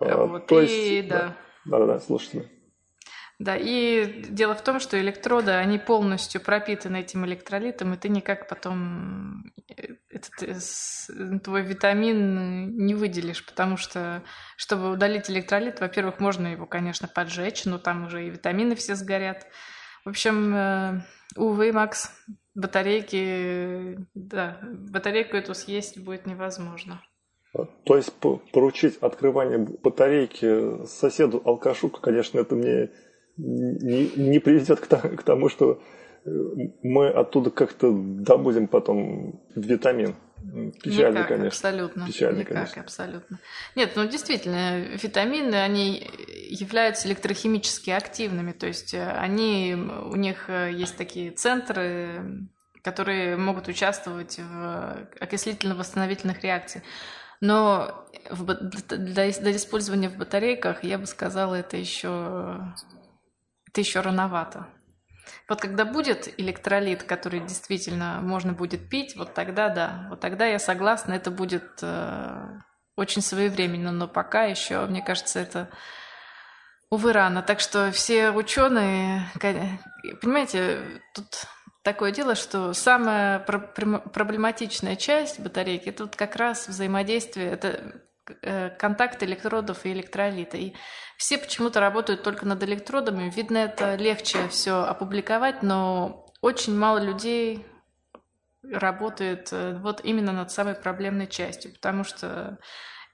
[0.00, 1.36] А, то есть, да.
[1.64, 2.50] Да-да-да, слушайте.
[3.38, 8.48] Да, и дело в том, что электроды, они полностью пропитаны этим электролитом, и ты никак
[8.48, 14.24] потом э, этот э, твой витамин не выделишь, потому что,
[14.56, 19.46] чтобы удалить электролит, во-первых, можно его, конечно, поджечь, но там уже и витамины все сгорят.
[20.04, 21.00] В общем, э,
[21.36, 22.10] увы, Макс,
[22.56, 27.00] батарейки, да, батарейку эту съесть будет невозможно.
[27.84, 28.12] То есть
[28.52, 32.90] поручить открывание батарейки соседу алкашу, конечно, это мне
[33.38, 35.80] не, не приведет к тому, что
[36.24, 36.30] э,
[36.82, 40.14] мы оттуда как-то добудем потом витамин.
[40.82, 41.48] Печально, никак, конечно.
[41.48, 42.06] абсолютно.
[42.06, 42.82] Печально, никак, конечно.
[42.82, 43.38] абсолютно.
[43.74, 46.10] Нет, ну действительно, витамины, они
[46.48, 52.48] являются электрохимически активными, то есть э, они, у них э, есть такие центры,
[52.82, 56.84] которые могут участвовать в окислительно-восстановительных реакциях.
[57.40, 58.54] Но в,
[58.96, 62.60] для, для использования в батарейках, я бы сказала, это еще,
[63.68, 64.66] это еще рановато.
[65.48, 70.58] Вот когда будет электролит, который действительно можно будет пить, вот тогда да, вот тогда я
[70.58, 72.60] согласна, это будет э,
[72.96, 75.70] очень своевременно, но пока еще, мне кажется, это
[76.90, 77.42] увы рано.
[77.42, 79.22] Так что все ученые,
[80.20, 81.26] понимаете, тут
[81.82, 88.02] такое дело, что самая проблематичная часть батарейки это вот как раз взаимодействие, это
[88.42, 90.56] э, контакт электродов и электролита.
[90.56, 90.74] И
[91.18, 93.28] все почему-то работают только над электродами.
[93.28, 97.66] Видно, это легче все опубликовать, но очень мало людей
[98.62, 102.58] работает э, вот именно над самой проблемной частью, потому что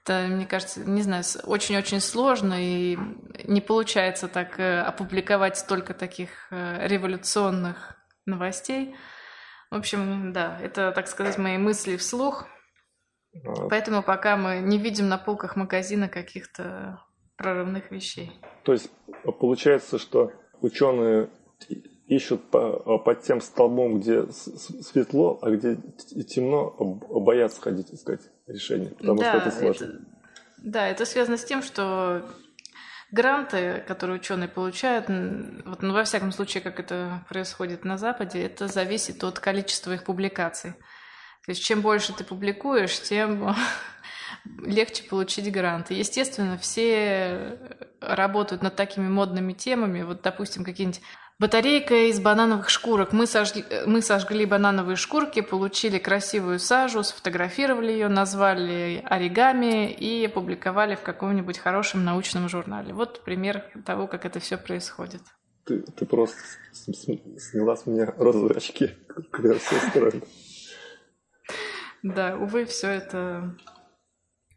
[0.03, 2.95] это, мне кажется, не знаю, очень-очень сложно, и
[3.43, 7.97] не получается так э, опубликовать столько таких э, революционных
[8.27, 8.95] новостей.
[9.71, 12.45] В общем, да, это, так сказать, мои мысли вслух.
[13.69, 17.01] Поэтому пока мы не видим на полках магазина каких-то
[17.37, 18.31] прорывных вещей.
[18.63, 20.31] То есть э, получается, что
[20.61, 21.29] ученые
[22.07, 25.77] ищут по, под тем столбом, где светло, а где
[26.23, 30.05] темно, боятся ходить искать решение, потому что это сложно.
[30.57, 32.23] да, это связано с тем, что
[33.11, 35.07] гранты, которые ученые получают,
[35.65, 40.03] вот, ну, во всяком случае, как это происходит на Западе, это зависит от количества их
[40.03, 40.71] публикаций.
[41.45, 43.55] То есть чем больше ты публикуешь, тем
[44.61, 45.93] легче получить гранты.
[45.93, 47.57] Естественно, все
[48.01, 50.03] работают над такими модными темами.
[50.03, 51.01] Вот, допустим, какие-нибудь
[51.37, 53.11] Батарейка из банановых шкурок.
[53.11, 60.95] Мы сожгли, мы сожгли банановые шкурки, получили красивую сажу, сфотографировали ее, назвали оригами и опубликовали
[60.95, 62.93] в каком-нибудь хорошем научном журнале.
[62.93, 65.21] Вот пример того, как это все происходит.
[65.65, 66.37] Ты, ты просто
[66.73, 68.91] сняла с меня розовые очки,
[69.31, 70.21] когда все устроено.
[72.01, 73.57] Да, увы, все это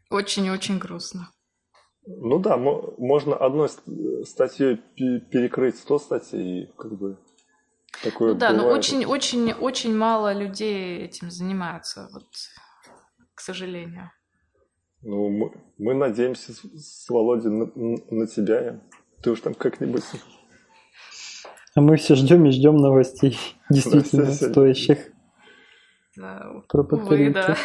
[0.09, 1.29] очень и очень грустно.
[2.05, 3.83] Ну да, мо- можно одной ст-
[4.27, 7.17] статьей пе- перекрыть 100 статей, и как бы
[8.03, 8.79] такое Ну да, но бывает.
[8.79, 12.25] очень, очень, очень мало людей этим занимаются, вот,
[13.35, 14.11] к сожалению.
[15.01, 17.65] Ну, мы, мы надеемся с, с Володей на,
[18.11, 18.81] на тебя.
[19.21, 20.03] Ты уж там как-нибудь...
[21.75, 23.37] А мы все ждем и ждем новостей,
[23.69, 24.49] действительно все- все.
[24.51, 25.11] стоящих
[26.17, 27.55] Да, про увы, да.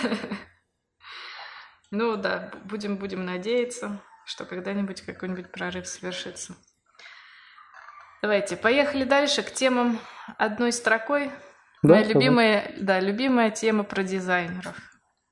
[1.95, 6.55] Ну да, будем, будем надеяться, что когда-нибудь какой-нибудь прорыв совершится.
[8.21, 10.01] Давайте, поехали дальше к темам
[10.37, 11.31] одной строкой.
[11.85, 14.75] Да, Моя любимая, да, любимая тема про дизайнеров.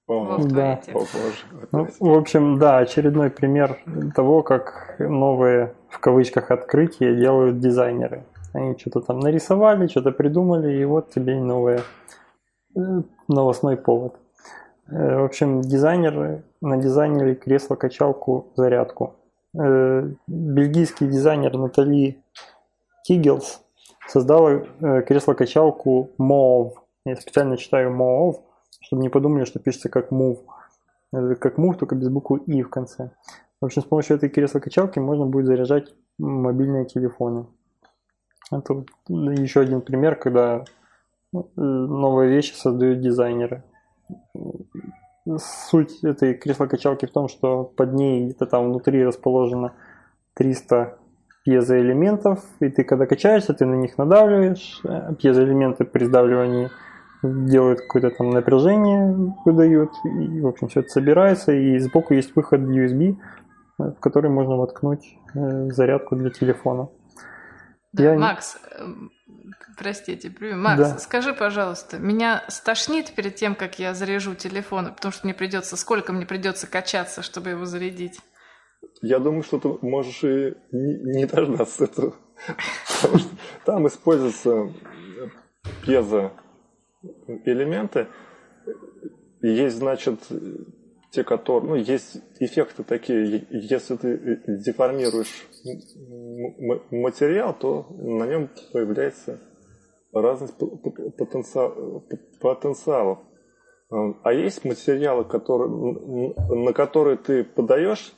[0.07, 0.81] О, Вот Да.
[0.89, 1.67] о боже.
[1.73, 3.79] Ну, в общем, да, очередной пример
[4.15, 8.25] того, как новые, в кавычках, открытия делают дизайнеры.
[8.53, 11.83] Они что-то там нарисовали, что-то придумали, и вот тебе новое,
[12.77, 12.81] э,
[13.27, 14.15] новостной повод.
[14.89, 19.17] Э, В общем, дизайнеры надизайнили кресло-качалку зарядку.
[19.55, 22.23] Э, Бельгийский дизайнер Натали
[23.05, 23.63] Тигелс
[24.09, 24.51] создала
[24.81, 26.73] э, кресло-качалку Move.
[27.05, 28.41] Я специально читаю Move,
[28.81, 30.39] чтобы не подумали, что пишется как Move.
[31.13, 33.11] Это как мув, только без буквы И в конце.
[33.61, 37.47] В общем, с помощью этой кресло-качалки можно будет заряжать мобильные телефоны.
[38.51, 40.65] Это еще один пример, когда
[41.35, 43.63] э, новые вещи создают дизайнеры.
[45.39, 49.73] Суть этой кресло-качалки в том, что под ней где-то там внутри расположено
[50.35, 50.99] 300
[51.45, 56.70] пьезоэлементов, и ты когда качаешься, ты на них надавливаешь, э, пьезоэлементы при сдавливании
[57.23, 62.61] делают какое-то там напряжение, выдают, и, в общем, все это собирается, и сбоку есть выход
[62.61, 63.16] USB,
[63.79, 66.89] э, в который можно воткнуть э, зарядку для телефона.
[67.93, 69.11] Да, Я Макс, эм,
[69.76, 70.57] простите, привет.
[70.57, 70.98] Макс, Да.
[70.98, 76.12] скажи, пожалуйста, меня стошнит перед тем, как я заряжу телефон, потому что мне придется, сколько
[76.12, 78.20] мне придется качаться, чтобы его зарядить?
[79.00, 82.14] Я думаю, что ты можешь и не, не дождаться этого.
[83.03, 83.28] Потому что
[83.64, 84.72] там используются
[85.84, 88.09] пьезоэлементы.
[89.40, 90.20] Есть, значит,
[91.13, 91.69] те, которые...
[91.71, 93.47] Ну, есть эффекты такие.
[93.51, 99.39] Если ты деформируешь м- м- материал, то на нем появляется
[100.13, 100.55] разность
[102.41, 103.19] потенциалов.
[103.91, 105.69] А есть материалы, которые,
[106.49, 108.15] на которые ты подаешь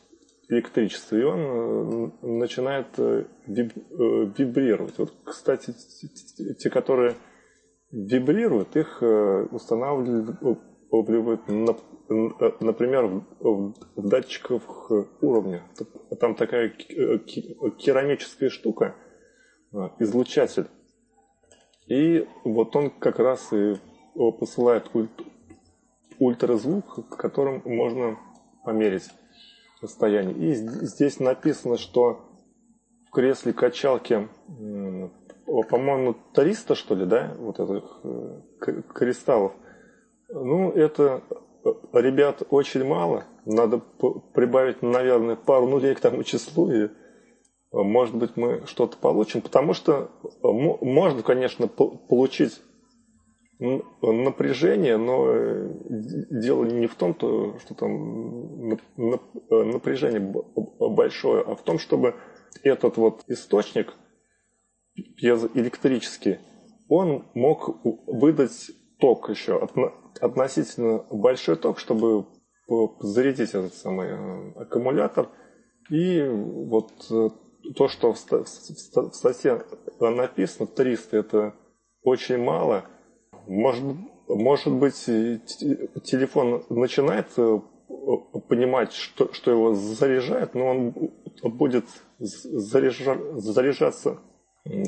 [0.49, 4.97] электричество, и он э, начинает э, виб- э, вибрировать.
[4.99, 5.75] Вот, кстати,
[6.59, 7.15] те, которые
[7.91, 9.47] вибрируют, их э,
[10.91, 15.63] устанавливали, приводит, например, в датчиках уровня.
[16.21, 18.95] Там такая керамическая штука,
[19.99, 20.67] излучатель.
[21.87, 23.77] И вот он как раз и
[24.15, 24.91] посылает
[26.19, 28.19] ультразвук, которым можно
[28.65, 29.11] померить
[29.83, 30.51] расстояние.
[30.51, 32.21] И здесь написано, что
[33.07, 34.29] в кресле качалки,
[35.47, 38.41] по-моему, 300, что ли, да, вот этих э,
[38.95, 39.53] кристаллов.
[40.35, 41.23] Ну, это,
[41.65, 43.25] э, ребят, очень мало.
[43.47, 43.79] Надо
[44.35, 46.89] прибавить, наверное, пару нулей к тому числу, и, э,
[47.71, 49.43] может быть, мы что-то получим.
[49.43, 50.11] Потому что
[50.43, 52.61] можно, конечно, получить
[53.61, 55.71] напряжение, но э,
[56.31, 60.35] дело не в том, что там напряжение
[60.81, 62.17] большое, а в том, чтобы
[62.65, 63.95] этот вот источник
[65.17, 66.39] пьезоэлектрический,
[66.89, 68.73] он мог выдать
[69.05, 69.69] ток еще,
[70.21, 72.27] относительно большой ток, чтобы
[73.01, 75.29] зарядить этот самый э, аккумулятор.
[75.91, 77.29] И вот э,
[77.77, 79.63] то, что в статье
[80.01, 81.55] написано, 300 это
[82.03, 82.85] очень мало–
[83.47, 83.85] может,
[84.29, 87.59] может быть, телефон начинает э,
[88.49, 90.95] понимать, что, что его заряжает, но он
[91.43, 91.85] будет
[92.19, 94.19] заряжа, заряжаться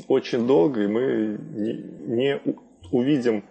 [0.07, 2.41] очень долго, и мы не, не
[2.91, 3.43] увидим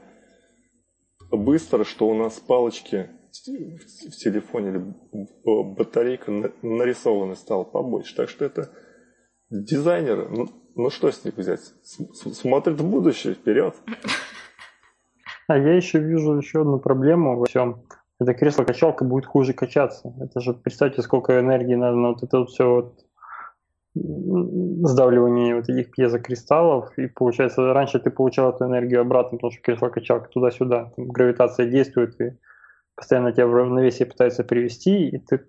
[1.37, 3.11] быстро, что у нас палочки
[3.45, 6.31] в телефоне или батарейка
[6.63, 8.17] нарисована стала побольше.
[8.17, 8.71] Так что это
[9.51, 11.61] дизайнеры, ну, ну что с них взять?
[11.83, 13.75] Смотрят в будущее, вперед.
[15.49, 17.87] А я еще вижу еще одну проблему во всем.
[18.19, 20.13] Это кресло-качалка будет хуже качаться.
[20.21, 23.06] Это же, представьте, сколько энергии надо на вот это вот все вот
[23.97, 30.29] сдавливание вот этих пьезокристаллов, и получается, раньше ты получал эту энергию обратно, потому что кресло-качалка
[30.29, 32.37] туда-сюда, гравитация действует, и
[32.95, 35.47] постоянно тебя в равновесие пытается привести, и ты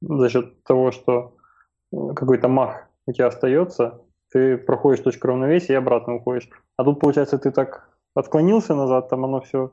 [0.00, 1.36] за счет того, что
[1.92, 6.48] э, какой-то мах у тебя остается, ты проходишь точку равновесия и обратно уходишь.
[6.76, 9.72] А тут, получается, ты так отклонился назад, там оно все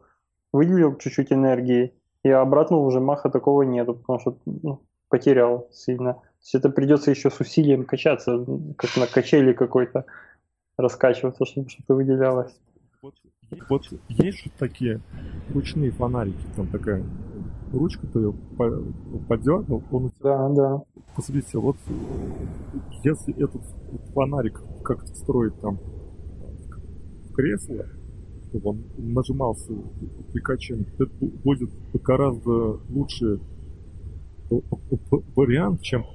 [0.51, 6.21] выделил чуть-чуть энергии, и обратно уже маха такого нету, потому что ну, потерял сильно.
[6.45, 8.45] Есть это придется еще с усилием качаться,
[8.77, 10.05] как на качели какой-то
[10.77, 12.55] раскачиваться, чтобы что-то выделялось.
[13.01, 13.15] Вот,
[13.67, 15.01] вот есть же такие
[15.51, 17.03] ручные фонарики, там такая
[17.73, 18.33] ручка, ты ее
[19.27, 20.37] подергал, он у тебя...
[20.37, 20.81] Да, да.
[21.15, 21.77] Посмотрите, вот
[23.03, 23.63] если этот
[24.13, 27.87] фонарик как-то строить там в кресло,
[28.49, 29.73] чтобы он нажимался
[30.31, 31.71] Пикачем, это будет
[32.03, 33.39] гораздо лучший
[35.35, 36.05] вариант, чем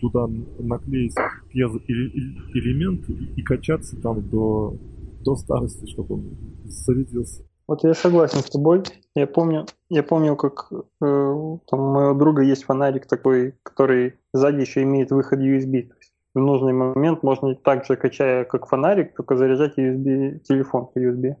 [0.00, 0.26] туда
[0.58, 1.14] наклеить
[1.50, 4.76] пьезоэлементы и качаться там до,
[5.24, 7.44] до старости, чтобы он зарядился.
[7.70, 8.82] Вот я согласен с тобой.
[9.14, 14.60] Я помню, я помню, как э, там у моего друга есть фонарик такой, который сзади
[14.60, 15.82] еще имеет выход USB.
[15.82, 20.98] То есть в нужный момент можно также качая как фонарик, только заряжать USB телефон по
[20.98, 21.36] USB.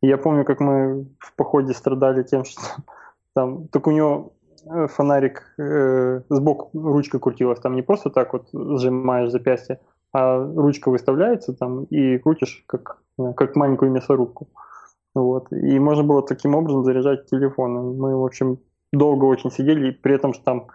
[0.00, 2.60] Я помню, как мы в походе страдали тем, что
[3.34, 4.32] там только у него
[4.88, 9.80] фонарик э, сбоку ручка крутилась, там не просто так вот сжимаешь запястье,
[10.12, 13.00] а ручка выставляется там и крутишь как,
[13.36, 14.48] как маленькую мясорубку.
[15.14, 15.52] Вот.
[15.52, 17.96] И можно было таким образом заряжать телефон.
[17.96, 18.58] Мы, в общем,
[18.92, 20.66] долго очень сидели, при этом, что там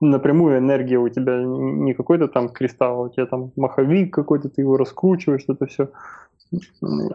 [0.00, 4.60] напрямую энергия у тебя не какой-то там кристалл, а у тебя там маховик какой-то, ты
[4.62, 5.88] его раскручиваешь, это все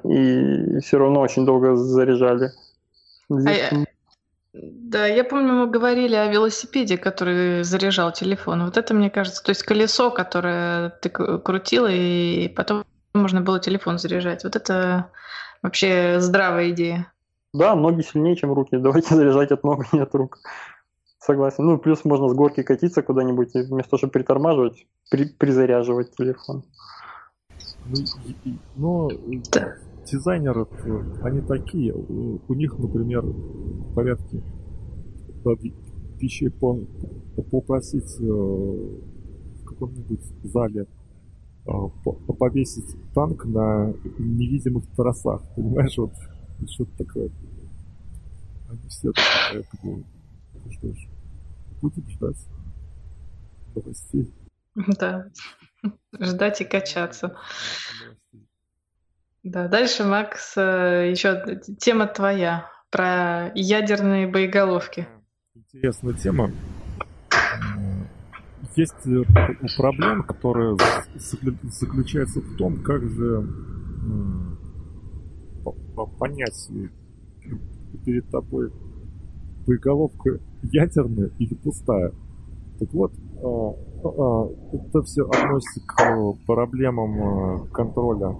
[0.03, 2.51] и все равно очень долго заряжали.
[3.29, 3.71] Здесь...
[3.71, 3.75] А.
[4.53, 8.65] Да, я помню, мы говорили о велосипеде, который заряжал телефон.
[8.65, 12.83] Вот это, мне кажется, то есть колесо, которое ты крутила, и потом
[13.13, 14.43] можно было телефон заряжать.
[14.43, 15.11] Вот это
[15.61, 17.11] вообще здравая идея.
[17.53, 18.77] Да, ноги сильнее, чем руки.
[18.77, 20.39] Давайте заряжать от ног, не от рук.
[21.19, 21.65] Согласен.
[21.65, 26.63] Ну, плюс можно с горки катиться куда-нибудь, и вместо того, чтобы притормаживать, при, призаряживать телефон.
[28.75, 29.09] Ну,
[29.51, 29.75] да.
[30.05, 30.65] Дизайнеры,
[31.21, 31.93] они такие.
[31.93, 34.41] У них, например, в порядке
[36.19, 36.77] вещей по,
[37.49, 40.85] попросить э, в каком-нибудь зале
[41.65, 41.71] э,
[42.37, 45.41] повесить танк на невидимых тросах.
[45.55, 46.13] Понимаешь, вот
[46.67, 47.31] что-то такое.
[48.69, 50.03] Они все такие,
[50.53, 51.09] ну что ж,
[51.81, 52.47] будем ждать
[53.75, 54.33] новостей.
[54.99, 55.29] Да.
[56.19, 57.35] Ждать и качаться.
[59.43, 65.07] Да, дальше, Макс, э, еще тема твоя про ядерные боеголовки.
[65.55, 66.51] Интересная тема.
[68.75, 69.23] Есть э,
[69.77, 70.75] проблема, которая
[71.15, 73.47] заключается в том, как же
[76.19, 76.69] понять
[78.05, 78.71] перед тобой
[79.65, 82.11] боеголовка ядерная или пустая.
[82.79, 83.13] Так вот,
[84.73, 88.35] это все относится к проблемам контроля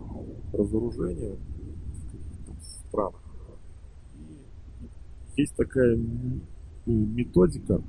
[0.54, 1.36] разоружения
[2.48, 3.22] в странах.
[5.36, 5.98] есть такая
[6.86, 7.82] методика,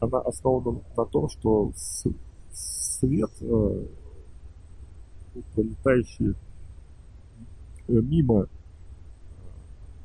[0.00, 1.72] она основана на том, что
[2.52, 3.30] свет,
[5.54, 6.34] пролетающий
[7.88, 8.48] мимо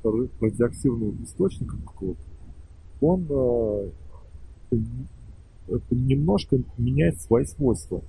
[0.03, 2.22] радиоактивного источника какого-то,
[3.01, 3.28] он
[5.91, 8.01] немножко меняет свои свойства.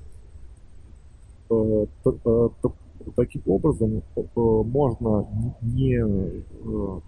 [3.16, 4.02] Таким образом,
[4.34, 5.26] можно,
[5.62, 5.98] не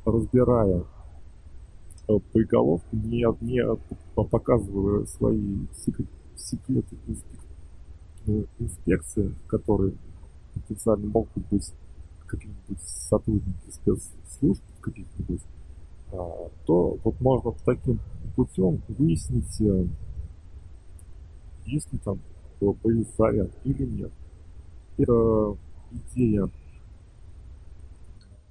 [0.04, 0.84] разбирая
[2.08, 3.62] боеголовку, не, не
[4.14, 5.66] показывая свои
[6.36, 6.96] секреты
[8.58, 9.94] инспекции, которые
[10.54, 11.72] потенциально могут быть
[12.26, 15.42] какие-нибудь сотрудники спецслужб каких-нибудь,
[16.12, 18.00] а, то вот можно таким
[18.36, 19.86] путем выяснить, э,
[21.66, 22.18] есть ли там
[22.60, 24.12] боезаряд или нет.
[24.98, 25.56] Эта
[25.92, 26.48] идея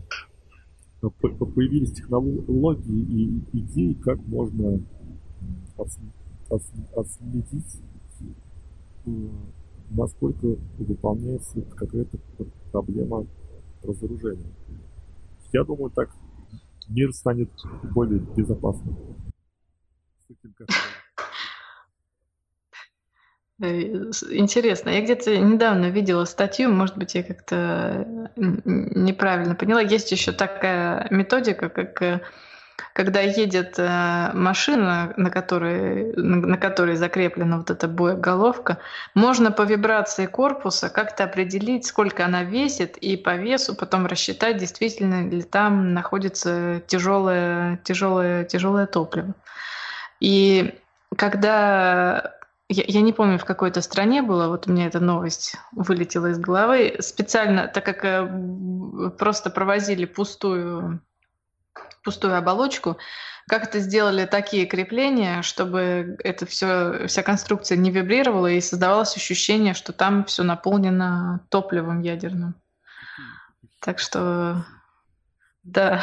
[1.01, 4.79] э, появились технологии и идеи, как можно
[6.95, 7.81] отследить,
[9.89, 12.17] насколько выполняется какая-то
[12.71, 13.25] проблема
[13.83, 14.51] разоружения.
[15.53, 16.09] Я думаю, так
[16.87, 17.49] мир станет
[17.93, 18.97] более безопасным.
[23.59, 24.89] Интересно.
[24.89, 29.81] Я где-то недавно видела статью, может быть, я как-то неправильно поняла.
[29.81, 32.21] Есть еще такая методика, как э,
[32.93, 38.79] когда едет э, машина, на которой, на которой закреплена вот эта боеголовка,
[39.13, 45.27] можно по вибрации корпуса как-то определить, сколько она весит, и по весу потом рассчитать, действительно
[45.27, 49.33] ли там находится тяжелое, тяжелое, тяжелое топливо.
[50.19, 50.75] И
[51.17, 52.33] когда
[52.73, 56.95] я, не помню, в какой-то стране было, вот у меня эта новость вылетела из головы,
[56.99, 61.01] специально, так как э, просто провозили пустую
[62.03, 62.97] пустую оболочку,
[63.47, 69.73] как это сделали такие крепления, чтобы это все, вся конструкция не вибрировала и создавалось ощущение,
[69.73, 72.55] что там все наполнено топливом ядерным.
[73.79, 74.65] Так что,
[75.63, 76.01] да,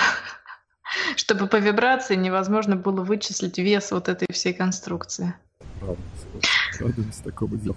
[1.16, 5.34] чтобы по вибрации невозможно было вычислить вес вот этой всей конструкции.
[6.80, 7.76] Радуемся такому делу.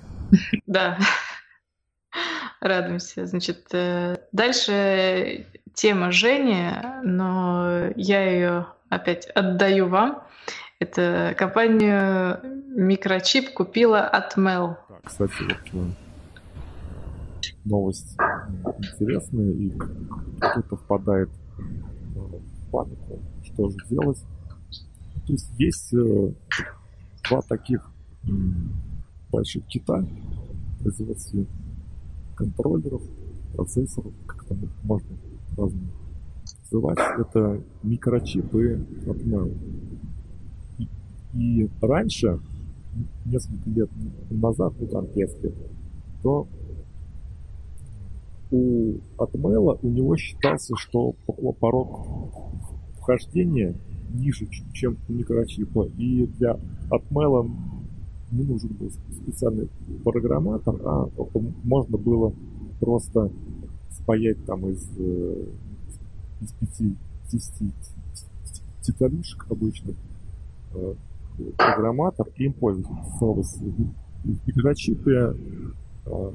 [0.65, 0.97] Да.
[2.59, 3.25] Радуемся.
[3.25, 6.69] Значит, э, дальше тема Жени,
[7.03, 10.23] но я ее опять отдаю вам.
[10.79, 12.39] Это компанию
[12.75, 14.75] микрочип купила от Mel.
[15.03, 15.85] кстати, вот э,
[17.65, 18.17] новость
[18.79, 19.71] интересная, и
[20.39, 21.29] кто-то впадает
[22.15, 24.19] в панику, что же делать.
[25.27, 26.33] То есть есть э,
[27.29, 27.91] два таких
[29.31, 30.03] больших кита
[30.81, 31.45] производстве
[32.35, 33.01] контроллеров,
[33.55, 35.09] процессоров, как там можно
[35.57, 39.57] называть, это микрочипы от Mel.
[40.77, 40.87] И,
[41.33, 42.39] и раньше,
[43.25, 43.89] несколько лет
[44.29, 45.53] назад, ну там 5 лет,
[46.23, 46.47] то
[48.51, 51.15] у Atmel у него считался, что
[51.59, 52.33] порог
[52.97, 53.75] вхождения
[54.13, 55.87] ниже, чем у микрочипа.
[55.97, 57.49] И для Atmel
[58.31, 59.69] не нужен был специальный
[60.03, 61.09] программатор, а
[61.63, 62.33] можно было
[62.79, 63.31] просто
[63.91, 65.45] спаять там из, э,
[66.41, 66.95] из пяти,
[67.31, 67.71] десяти
[68.81, 69.95] титаришек обычных
[70.73, 70.93] э,
[71.57, 73.65] программатор им пользоваться.
[74.23, 75.35] Микрочипы,
[76.05, 76.31] э,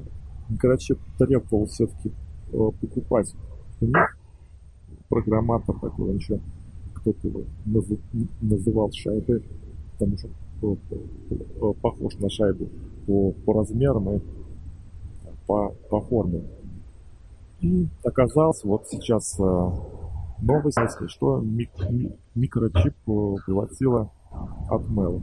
[0.49, 2.13] микрочип требовал все-таки
[2.51, 3.35] покупать
[3.81, 4.17] у них
[5.09, 6.41] программатор такой, он еще
[6.95, 7.43] кто-то его
[8.41, 9.43] называл шайбой,
[9.93, 10.29] потому что
[11.83, 12.69] похож на шайбу
[13.07, 14.21] по, по размерам и
[15.47, 16.43] по, по форме.
[17.61, 19.71] И оказалось, вот сейчас э,
[20.43, 20.79] новость,
[21.09, 21.71] что мик,
[22.35, 24.13] микрочип э, превратила
[24.69, 25.23] от Mel.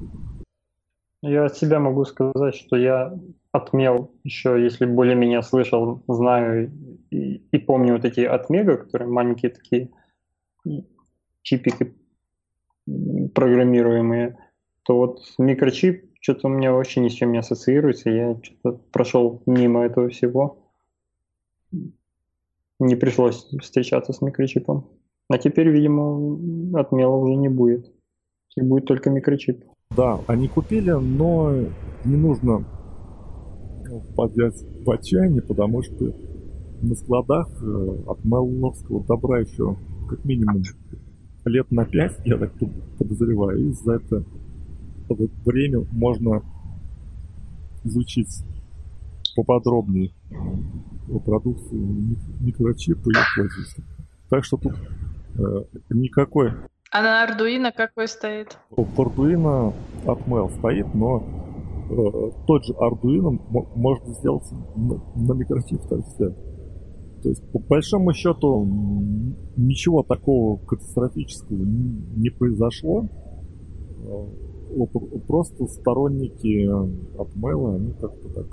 [1.21, 3.17] Я от себя могу сказать, что я
[3.51, 6.71] отмел еще, если более-менее слышал, знаю
[7.11, 9.89] и, и помню вот эти отмега, которые маленькие такие
[11.43, 11.95] чипики
[12.85, 14.37] программируемые,
[14.83, 18.09] то вот микрочип что-то у меня вообще ни с чем не ассоциируется.
[18.09, 20.57] Я что-то прошел мимо этого всего.
[22.83, 24.89] Не пришлось встречаться с микрочипом.
[25.29, 27.89] А теперь, видимо, отмела уже не будет.
[28.57, 29.63] И будет только микрочип.
[29.95, 31.53] Да, они купили, но
[32.03, 32.65] не нужно
[34.11, 36.13] впадать в отчаяние, потому что
[36.81, 39.77] на складах э, от Мелловского добра еще
[40.09, 40.61] как минимум
[41.45, 42.51] лет на пять, я так
[42.97, 44.25] подозреваю, и за это
[45.45, 46.41] время можно
[47.85, 48.43] изучить
[49.35, 50.11] поподробнее
[51.07, 53.85] продукцию микрочипа и пользователя.
[54.29, 54.73] Так что тут
[55.37, 55.41] э,
[55.89, 56.51] никакой...
[56.91, 58.57] А на Arduino какой стоит?
[58.71, 59.73] Arduino
[60.05, 61.23] от Mel стоит, но
[61.89, 63.39] э, тот же Arduino
[63.75, 64.45] можно сделать
[64.75, 65.99] на, на микрочип, так.
[67.21, 68.65] То есть, по большому счету,
[69.55, 73.07] ничего такого катастрофического не произошло.
[74.05, 74.85] Э,
[75.27, 76.67] просто сторонники
[77.17, 78.47] Atmail, они как-то так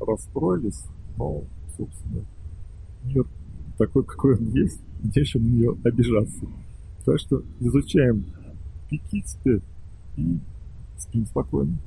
[0.00, 0.84] расстроились,
[1.16, 1.44] но,
[1.76, 2.24] собственно,
[3.02, 3.24] мир
[3.78, 6.46] такой, какой он есть, нечем на нее обижаться.
[7.04, 8.26] Так что изучаем
[8.88, 9.62] пики теперь
[10.16, 10.38] и
[10.98, 11.78] спим спокойно.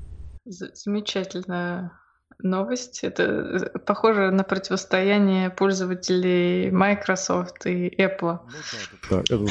[0.46, 1.94] Замечательно
[2.42, 3.04] новость.
[3.04, 8.40] Это э, похоже на противостояние пользователей Microsoft и Apple.
[8.40, 9.46] Ну, да, это,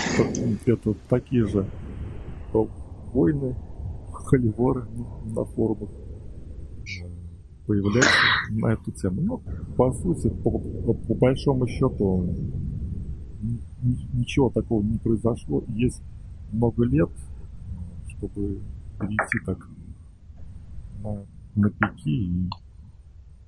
[0.66, 1.66] это такие же
[2.52, 3.56] войны,
[4.12, 4.86] холиворы
[5.24, 5.90] на форумах
[7.68, 8.10] появляются
[8.50, 9.20] на эту тему.
[9.20, 9.42] Но,
[9.76, 12.34] по сути, по, по большому счету,
[14.12, 15.62] ничего такого не произошло.
[15.68, 16.02] Есть
[16.50, 17.10] много лет,
[18.08, 18.60] чтобы
[18.98, 19.68] перейти так
[21.02, 22.50] на, на пики и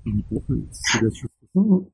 [0.05, 1.51] и неплохо себя чувствуешь.
[1.55, 1.91] Ну,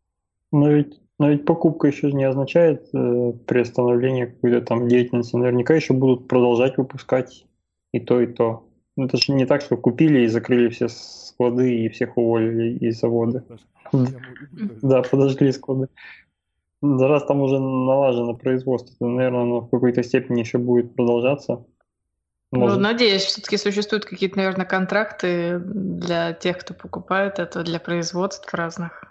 [0.52, 5.36] но ведь, но ведь покупка еще не означает э, приостановление какой-то там деятельности.
[5.36, 7.46] Наверняка еще будут продолжать выпускать
[7.92, 8.65] и то, и то.
[8.96, 12.98] Ну, это же не так, что купили и закрыли все склады и всех уволили из
[12.98, 13.44] завода.
[14.82, 15.88] Да, подожгли склады.
[16.82, 21.64] Раз там уже налажено производство, то, наверное, оно в какой-то степени еще будет продолжаться.
[22.52, 22.76] Ну, Может...
[22.76, 29.04] Ну, надеюсь, все-таки существуют какие-то, наверное, контракты для тех, кто покупает это, для производств разных.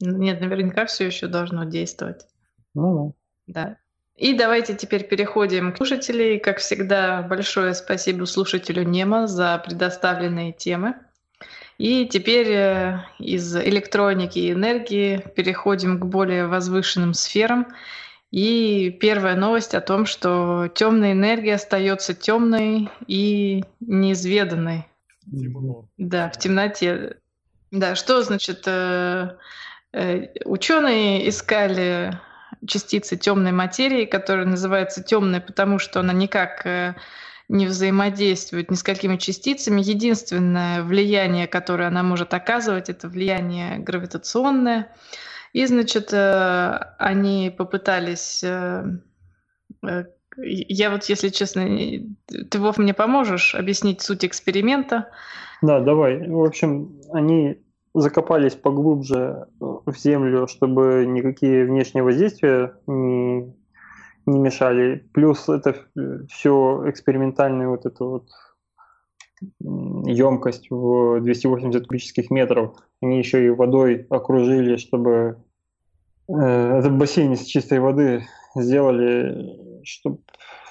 [0.00, 2.26] Нет, наверняка все еще должно действовать.
[2.74, 3.14] Ну
[3.46, 3.76] да.
[4.20, 6.38] И давайте теперь переходим к слушателей.
[6.38, 10.94] Как всегда, большое спасибо слушателю Нема за предоставленные темы.
[11.78, 17.66] И теперь э, из электроники и энергии переходим к более возвышенным сферам–
[18.30, 24.86] и первая новость о том, что темная энергия остается темной и неизведанной.
[25.30, 25.88] Темно.
[25.96, 27.16] Да, в темноте.
[27.72, 28.62] Да, что значит?
[28.66, 29.36] Э,
[29.92, 32.12] э, ученые искали
[32.66, 36.94] частицы темной материи, которая называется темной, потому что она никак э,
[37.48, 39.80] не взаимодействует ни с какими частицами.
[39.80, 44.94] Единственное влияние, которое она может оказывать, это влияние гравитационное.
[45.52, 48.44] И, значит, э, они попытались...
[48.44, 48.84] Э,
[50.42, 51.66] я вот, если честно,
[52.26, 55.08] ты, Вов, мне поможешь объяснить суть эксперимента?
[55.60, 56.26] Да, давай.
[56.28, 57.58] В общем, они
[57.94, 63.52] закопались поглубже в землю, чтобы никакие внешние воздействия не,
[64.26, 65.08] не мешали.
[65.12, 65.76] Плюс это
[66.28, 68.28] все экспериментальная вот эта вот
[69.60, 72.76] емкость в 280 кубических метров.
[73.00, 75.38] Они еще и водой окружили, чтобы
[76.28, 80.18] э, этот бассейн из чистой воды сделали, чтобы,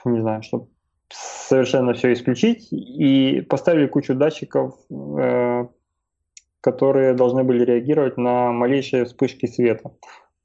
[0.06, 0.68] не знаю, чтобы
[1.12, 5.68] совершенно все исключить, и поставили кучу датчиков, э,
[6.62, 9.92] которые должны были реагировать на малейшие вспышки света.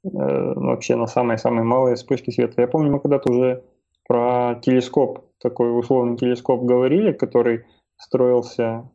[0.05, 2.61] Э, вообще на самые-самые малые вспышки света.
[2.61, 3.63] Я помню, мы когда-то уже
[4.07, 7.65] про телескоп, такой условный телескоп говорили, который
[7.97, 8.89] строился,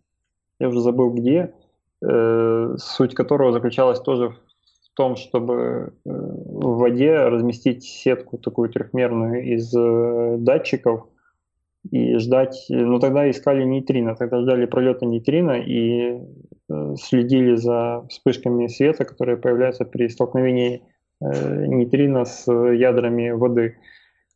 [0.58, 1.52] я уже забыл где,
[2.02, 9.44] э, суть которого заключалась тоже в том, чтобы э, в воде разместить сетку такую трехмерную
[9.54, 9.72] из
[10.42, 11.08] датчиков
[11.90, 16.20] и ждать, ну тогда искали нейтрино, тогда ждали пролета нейтрино и
[16.96, 20.82] следили за вспышками света, которые появляются при столкновении
[21.20, 23.76] э, нейтрино с ядрами воды.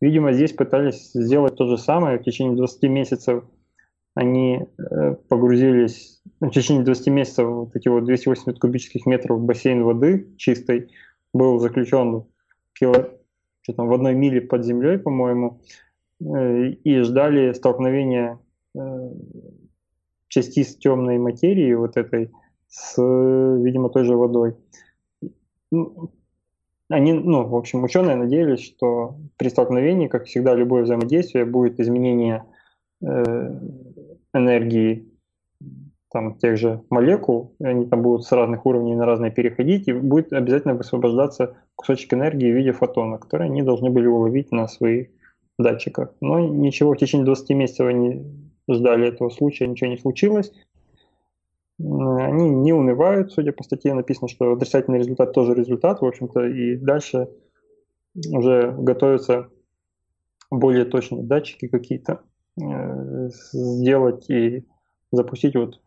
[0.01, 3.45] Видимо, здесь пытались сделать то же самое в течение 20 месяцев
[4.15, 10.29] они э, погрузились в течение 20 месяцев, вот эти вот 280 кубических метров бассейн воды
[10.37, 10.93] чистой
[11.33, 12.25] был заключен
[12.79, 13.11] кило,
[13.63, 15.61] что там, в одной миле под землей, по-моему,
[16.21, 18.39] э, и ждали столкновения
[18.77, 19.11] э,
[20.35, 22.33] частиц темной материи вот этой
[22.67, 24.57] с, видимо, той же водой.
[25.71, 26.11] Ну,
[26.91, 32.45] они, ну, в общем, ученые надеялись, что при столкновении, как всегда, любое взаимодействие будет изменение
[34.33, 35.09] энергии
[36.11, 40.33] там тех же молекул, они там будут с разных уровней на разные переходить, и будет
[40.33, 45.09] обязательно высвобождаться кусочек энергии в виде фотона, который они должны были уловить на своих
[45.59, 46.15] датчиках.
[46.21, 48.25] Но ничего, в течение 20 месяцев они
[48.69, 50.53] ждали этого случая, ничего не случилось.
[51.79, 56.77] Они не унывают, судя по статье написано, что отрицательный результат тоже результат, в общем-то, и
[56.77, 57.29] дальше
[58.31, 59.51] уже готовятся
[60.51, 62.23] более точные датчики какие-то
[62.61, 64.65] э, сделать и
[65.11, 65.81] запустить вот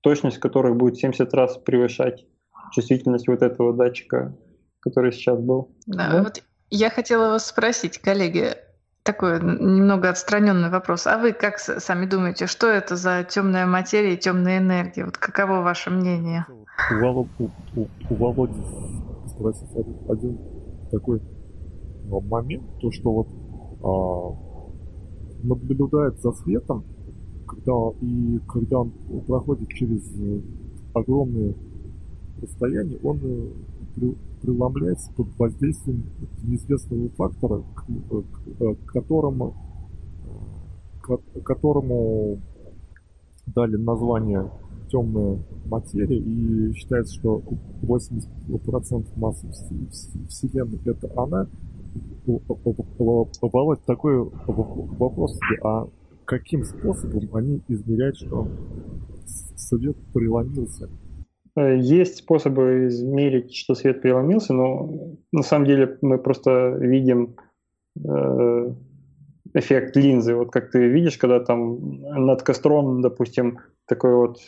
[0.00, 2.26] точность которых будет 70 раз превышать
[2.72, 4.36] чувствительность вот этого датчика,
[4.80, 5.70] который сейчас был.
[5.86, 6.22] Да, да?
[6.22, 8.54] вот я хотела вас спросить, коллеги,
[9.02, 11.06] такой немного отстраненный вопрос.
[11.06, 15.04] А вы как сами думаете, что это за темная материя и темная энергия?
[15.04, 16.46] Вот каково ваше мнение?
[16.90, 18.60] У, у, у, у Володи
[19.28, 19.68] спросить
[20.08, 20.38] один
[20.90, 21.20] такой
[22.08, 23.28] момент, то что вот
[23.82, 26.84] а, наблюдает за светом,
[27.46, 28.92] когда, и когда он
[29.26, 30.40] проходит через э,
[30.94, 31.54] огромные
[32.40, 33.50] расстояния, он э,
[34.40, 36.04] преломляется под воздействием
[36.42, 39.54] неизвестного фактора, к, к, э, к которому,
[41.02, 42.40] к, которому
[43.46, 44.50] дали название
[44.90, 47.42] темная материя, и считается, что
[47.82, 49.48] 80% массы
[50.28, 51.46] Вселенной это она.
[53.40, 55.88] Володь, такой вопрос, а
[56.24, 58.46] каким способом они измеряют, что
[59.56, 60.88] свет преломился?
[61.60, 67.36] Э, есть способы измерить, что свет преломился, но на самом деле мы просто видим
[67.96, 68.74] э,
[69.54, 70.34] эффект линзы.
[70.34, 74.38] Вот как ты видишь, когда там над костром, допустим, такое вот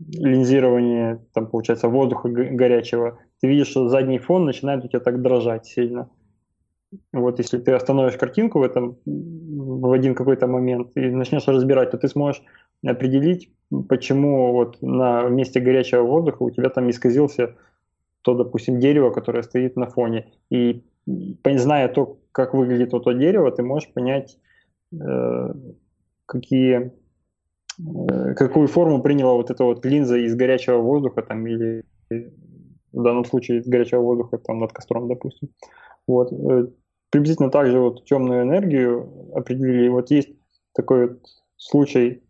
[0.00, 5.66] линзирование, там получается воздуха горячего, ты видишь, что задний фон начинает у тебя так дрожать
[5.66, 6.08] сильно.
[7.12, 11.98] Вот если ты остановишь картинку в этом в один какой-то момент и начнешь разбирать, то
[11.98, 12.42] ты сможешь
[12.84, 13.50] определить,
[13.88, 17.56] почему вот на месте горячего воздуха у тебя там исказился
[18.22, 20.32] то, допустим, дерево, которое стоит на фоне.
[20.50, 24.38] И зная то, как выглядит вот то дерево, ты можешь понять,
[24.92, 25.54] э,
[26.26, 26.92] какие,
[27.78, 31.84] э, какую форму приняла вот эта вот линза из горячего воздуха там или
[32.92, 35.48] в данном случае из горячего воздуха там над костром, допустим.
[36.06, 36.32] Вот.
[36.32, 36.68] Э,
[37.10, 39.88] приблизительно так же вот темную энергию определили.
[39.88, 40.30] Вот есть
[40.74, 41.18] такой вот
[41.56, 42.21] случай э,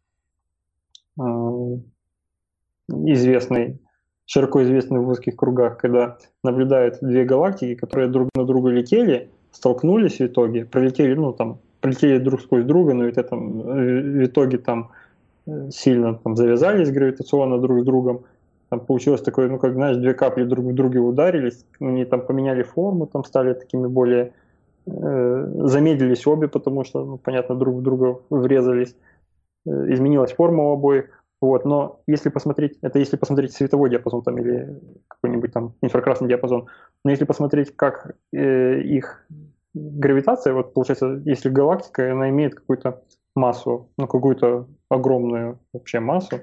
[2.89, 3.79] известный,
[4.27, 10.19] широко известный в узких кругах, когда наблюдают две галактики, которые друг на друга летели, столкнулись
[10.19, 14.91] в итоге, пролетели, ну там, пролетели друг сквозь друга, но ведь это, в итоге там
[15.47, 18.25] э, сильно там, завязались гравитационно друг с другом,
[18.71, 22.63] там получилось такое, ну как знаешь, две капли друг в друге ударились, они там поменяли
[22.63, 24.33] форму, там стали такими более
[24.85, 28.97] Э, замедлились обе, потому что, ну, понятно, друг в друга врезались,
[29.67, 31.07] изменилась форма у обоих.
[31.41, 36.69] Вот, но если посмотреть, это если посмотреть световой диапазон там, или какой-нибудь там инфракрасный диапазон,
[37.05, 39.27] но если посмотреть, как э, их
[39.75, 43.03] гравитация, вот получается, если галактика, она имеет какую-то
[43.35, 46.43] массу, ну какую-то огромную вообще массу,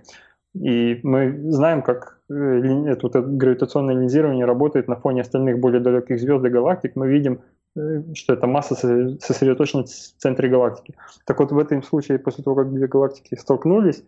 [0.53, 5.80] и мы знаем, как э, это, вот это гравитационное линзирование работает на фоне остальных более
[5.80, 6.97] далеких звезд и галактик.
[6.97, 10.95] Мы видим Э, что эта масса сосредоточена в центре галактики.
[11.26, 14.03] Так вот, в этом случае, после того, как две галактики столкнулись,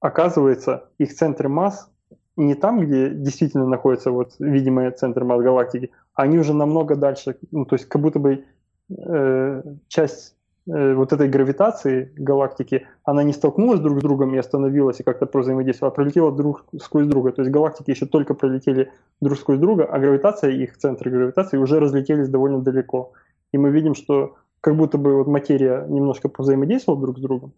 [0.00, 1.90] оказывается, их центры масс
[2.36, 7.36] не там, где действительно находится вот видимый центр масс галактики, а они уже намного дальше,
[7.50, 8.44] ну, то есть как будто бы
[8.88, 10.39] э, часть Э,
[10.70, 15.92] вот этой гравитации галактики, она не столкнулась друг с другом и остановилась и как-то взаимодействовала,
[15.92, 17.32] а пролетела друг сквозь друга.
[17.32, 18.90] То есть галактики еще только пролетели
[19.20, 23.12] друг сквозь друга, а гравитация, их центры гравитации уже разлетелись довольно далеко.
[23.52, 27.52] И мы видим, что как будто бы вот материя немножко повзаимодействовала друг с другом,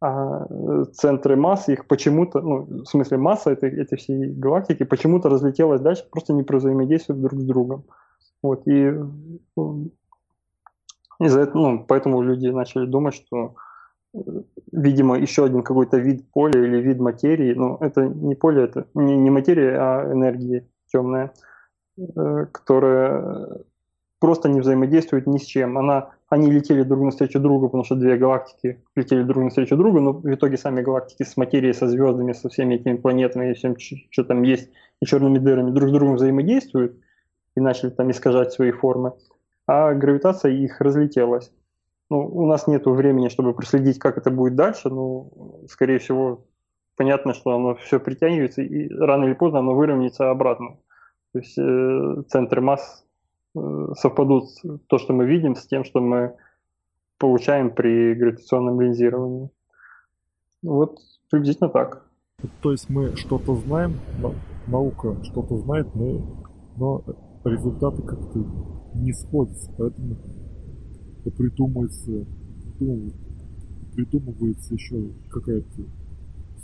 [0.00, 5.28] а э, центры массы их почему-то, ну, в смысле масса этой, этой всей галактики почему-то
[5.30, 7.84] разлетелась дальше, просто не взаимодействуют друг с другом.
[8.42, 8.92] Вот, и
[11.20, 13.54] из-за этого, ну, поэтому люди начали думать, что,
[14.14, 14.18] э,
[14.72, 19.16] видимо, еще один какой-то вид поля или вид материи, ну, это не поле, это не,
[19.16, 21.32] не материя, а энергия темная,
[21.98, 23.64] э, которая
[24.24, 25.76] просто не взаимодействует ни с чем.
[25.76, 30.12] Она, они летели друг навстречу другу, потому что две галактики летели друг навстречу другу, но
[30.12, 34.24] в итоге сами галактики с материей, со звездами, со всеми этими планетами и всем, что
[34.24, 34.70] там есть,
[35.02, 36.96] и черными дырами друг с другом взаимодействуют
[37.54, 39.12] и начали там искажать свои формы
[39.66, 41.52] а гравитация их разлетелась.
[42.10, 45.30] Ну, у нас нет времени, чтобы проследить, как это будет дальше, но,
[45.68, 46.46] скорее всего,
[46.96, 50.76] понятно, что оно все притягивается, и рано или поздно оно выровняется обратно.
[51.32, 53.04] То есть э, центры масс
[53.56, 53.60] э,
[53.96, 54.50] совпадут
[54.86, 56.36] то, что мы видим, с тем, что мы
[57.18, 59.50] получаем при гравитационном линзировании.
[60.62, 60.98] Вот
[61.30, 62.04] приблизительно так.
[62.60, 63.98] То есть мы что-то знаем,
[64.66, 66.20] наука что-то знает, но,
[66.76, 67.02] но
[67.44, 68.38] результаты как-то
[68.94, 70.16] не сходятся, поэтому
[71.36, 72.26] придумывается,
[73.94, 75.82] придумывается еще какая-то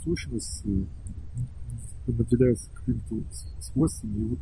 [0.03, 0.85] сущность, э,
[2.07, 3.15] наделяется какими-то
[3.59, 4.39] свойствами, и вот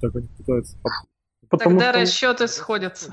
[0.00, 0.76] так они пытаются...
[1.48, 2.00] Потому Тогда что...
[2.00, 3.12] расчеты сходятся.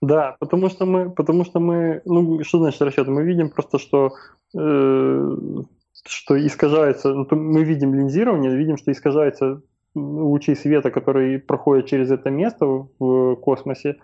[0.00, 3.10] Да, потому что мы, потому что мы, ну что значит расчеты?
[3.10, 4.12] Мы видим просто, что
[4.56, 5.36] э,
[6.06, 9.62] что искажается, ну, мы видим линзирование, видим, что искажается
[9.98, 13.96] лучи света, которые проходят через это место в космосе,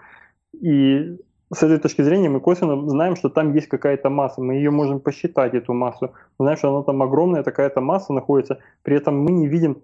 [0.53, 1.19] и
[1.53, 5.01] с этой точки зрения мы косвенно знаем, что там есть какая-то масса, мы ее можем
[5.01, 6.13] посчитать, эту массу.
[6.39, 9.79] Мы знаем, что она там огромная, такая-то масса находится, при этом мы не видим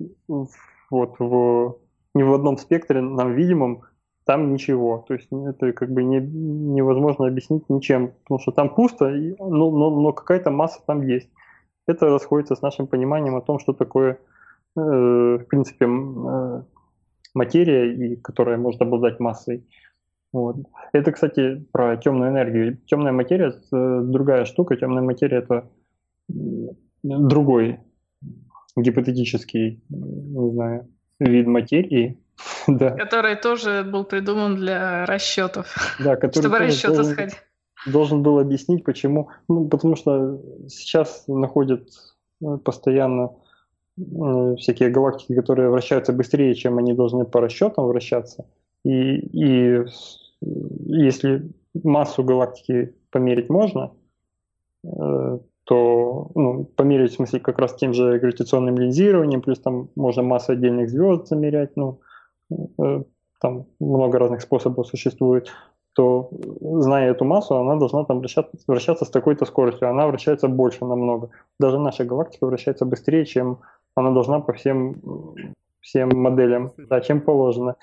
[0.91, 1.77] вот в,
[2.15, 3.83] ни в одном спектре нам видимом
[4.25, 5.05] там ничего.
[5.09, 9.91] То есть это как бы не, невозможно объяснить ничем, потому что там пусто, но, но,
[9.91, 11.29] но какая-то масса там есть.
[11.87, 14.19] Это расходится с нашим пониманием о том, что такое,
[14.77, 16.63] в принципе, э,
[17.35, 19.67] материя, и которая может обладать массой.
[20.33, 20.57] Вот.
[20.93, 22.79] Это, кстати, про темную энергию.
[22.87, 24.77] Темная материя– это другая штука.
[24.77, 25.69] Темная материя– это
[27.03, 27.81] другой
[28.77, 32.23] гипотетический, не знаю, вид материи.
[32.69, 32.91] да.
[32.91, 35.67] Который тоже был придуман для расчетов.
[35.99, 37.37] Да, который чтобы расчеты должен, сходить.
[37.87, 39.31] Должен был объяснить, почему.
[39.49, 41.89] Ну, потому что сейчас находят
[42.43, 43.50] э, постоянно э,
[44.59, 48.47] всякие галактики, которые вращаются быстрее, чем они должны по расчетам вращаться.
[48.85, 49.85] И, и
[50.87, 51.51] если
[51.85, 53.93] массу галактики померить можно,
[54.85, 60.23] э, то ну, померить в смысле как раз тем же гравитационным линзированием, плюс там можно
[60.23, 62.01] массу отдельных звезд замерять, ну,
[62.51, 63.03] э,
[63.41, 65.51] там много разных способов существует,
[65.95, 66.31] то
[66.61, 69.89] зная эту массу, она должна там вращаться, вращаться с такой-то скоростью.
[69.91, 71.31] Она вращается больше намного.
[71.59, 73.59] Даже наша галактика вращается быстрее, чем
[73.95, 74.97] она должна по всем,
[75.81, 77.77] всем моделям, да, чем положено.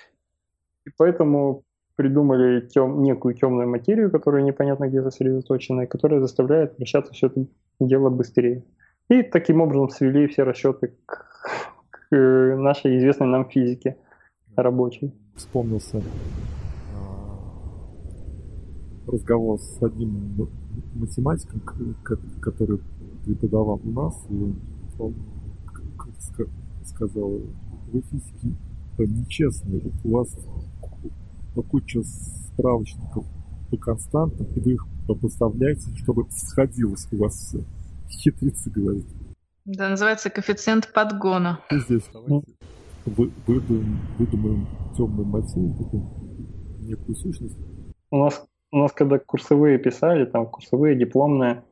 [0.85, 1.63] И поэтому
[1.95, 7.45] придумали тем, некую темную материю, которая непонятно где сосредоточена, и которая заставляет вращаться все это
[7.79, 8.63] дело быстрее.
[9.09, 11.25] И таким образом свели все расчеты к,
[11.89, 13.97] к нашей известной нам физике
[14.55, 15.13] рабочей.
[15.35, 16.01] Вспомнился
[16.95, 17.37] а,
[19.07, 20.49] разговор с одним
[20.95, 21.61] математиком,
[22.41, 22.79] который
[23.25, 24.53] преподавал у нас, и
[24.99, 25.15] он
[26.83, 27.41] сказал,
[27.91, 28.55] вы физики
[28.97, 30.35] нечестные, у вас
[31.69, 33.25] куча справочников
[33.69, 34.87] по константам, и вы их
[35.21, 37.63] поставляете, чтобы сходилось у вас все.
[38.09, 39.05] Хитрица говорит.
[39.65, 41.59] Да, называется коэффициент подгона.
[41.69, 42.53] И здесь давайте
[43.07, 46.03] вы, выдумаем, выдумаем темную материю, такую
[46.79, 47.57] некую сущность.
[48.11, 51.63] У нас, у нас когда курсовые писали, там курсовые, дипломные,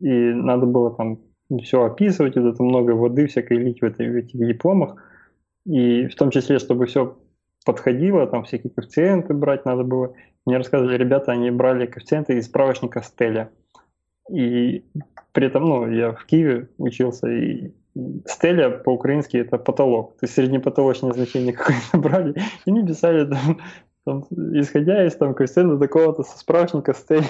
[0.00, 1.18] и надо было там
[1.62, 4.96] все описывать, вот это много воды всякой лить в, в этих дипломах,
[5.64, 7.16] и в том числе, чтобы все
[7.64, 10.14] подходило, там всякие коэффициенты брать надо было.
[10.46, 13.50] Мне рассказывали ребята, они брали коэффициенты из справочника Стеля.
[14.30, 14.84] И
[15.32, 17.72] при этом, ну, я в Киеве учился, и
[18.26, 22.34] Стеля по-украински это потолок, то есть среднепотолочное значение какое-то брали,
[22.64, 23.60] и они писали там,
[24.04, 27.24] там, исходя из там коэффициента такого-то со справочника Стеля.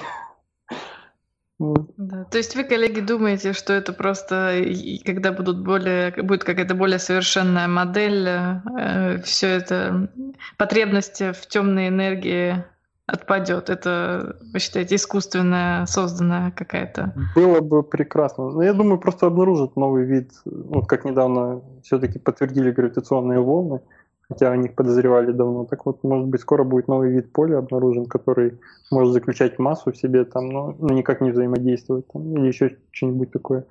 [1.59, 2.25] Да.
[2.25, 4.63] То есть вы, коллеги, думаете, что это просто,
[5.03, 10.09] когда будут более, будет какая-то более совершенная модель, э, все это
[10.57, 12.63] потребность в темной энергии
[13.07, 13.69] отпадет.
[13.69, 17.13] Это, вы считаете, искусственная, созданная какая-то?
[17.35, 18.51] Было бы прекрасно.
[18.51, 20.31] Но я думаю, просто обнаружат новый вид.
[20.45, 23.81] Вот как недавно все-таки подтвердили гравитационные волны
[24.29, 25.65] хотя о них подозревали давно.
[25.65, 28.59] Так вот, может быть, скоро будет новый вид поля обнаружен, который
[28.91, 33.31] может заключать массу в себе, там, но, но никак не взаимодействовать, там, или еще что-нибудь
[33.31, 33.65] такое.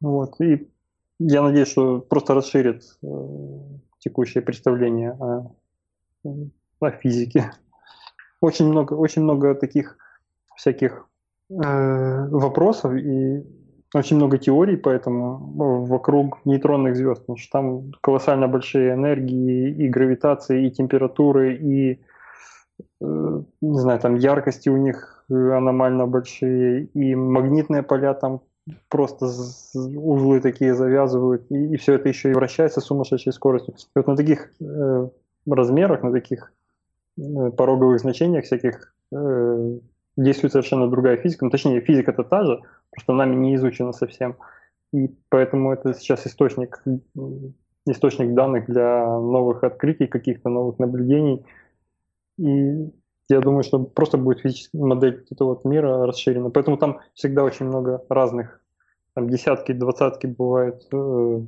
[0.00, 0.40] Вот.
[0.40, 0.68] И
[1.18, 3.06] я надеюсь, что просто расширит э,
[3.98, 5.52] текущее представление о,
[6.80, 7.52] о физике.
[8.40, 9.98] Очень много, очень много таких
[10.56, 11.06] всяких
[11.50, 13.44] э, вопросов, и
[13.94, 19.88] очень много теорий, поэтому ну, вокруг нейтронных звезд, потому что там колоссально большие энергии и
[19.88, 22.00] гравитации, и температуры, и
[23.00, 28.42] э, не знаю, там яркости у них аномально большие, и магнитные поля там
[28.88, 33.74] просто узлы такие завязывают, и, и все это еще и вращается с сумасшедшей скоростью.
[33.74, 35.08] И вот на таких э,
[35.46, 36.52] размерах, на таких
[37.18, 39.78] э, пороговых значениях всяких э,
[40.16, 44.36] действует совершенно другая физика, ну, точнее, физика-то та же, просто нами не изучена совсем.
[44.92, 46.82] И поэтому это сейчас источник,
[47.86, 51.44] источник данных для новых открытий, каких-то новых наблюдений.
[52.38, 52.90] И
[53.28, 56.50] я думаю, что просто будет физическая модель этого вот мира расширена.
[56.50, 58.60] Поэтому там всегда очень много разных
[59.14, 61.40] там десятки, двадцатки бывают э,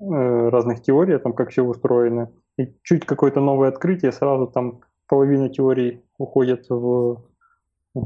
[0.00, 2.30] э, разных теорий, там как все устроено.
[2.58, 7.22] И чуть какое-то новое открытие, сразу там половина теорий уходит в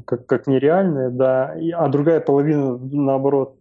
[0.07, 3.59] как, как нереальные, да, и, а другая половина, наоборот,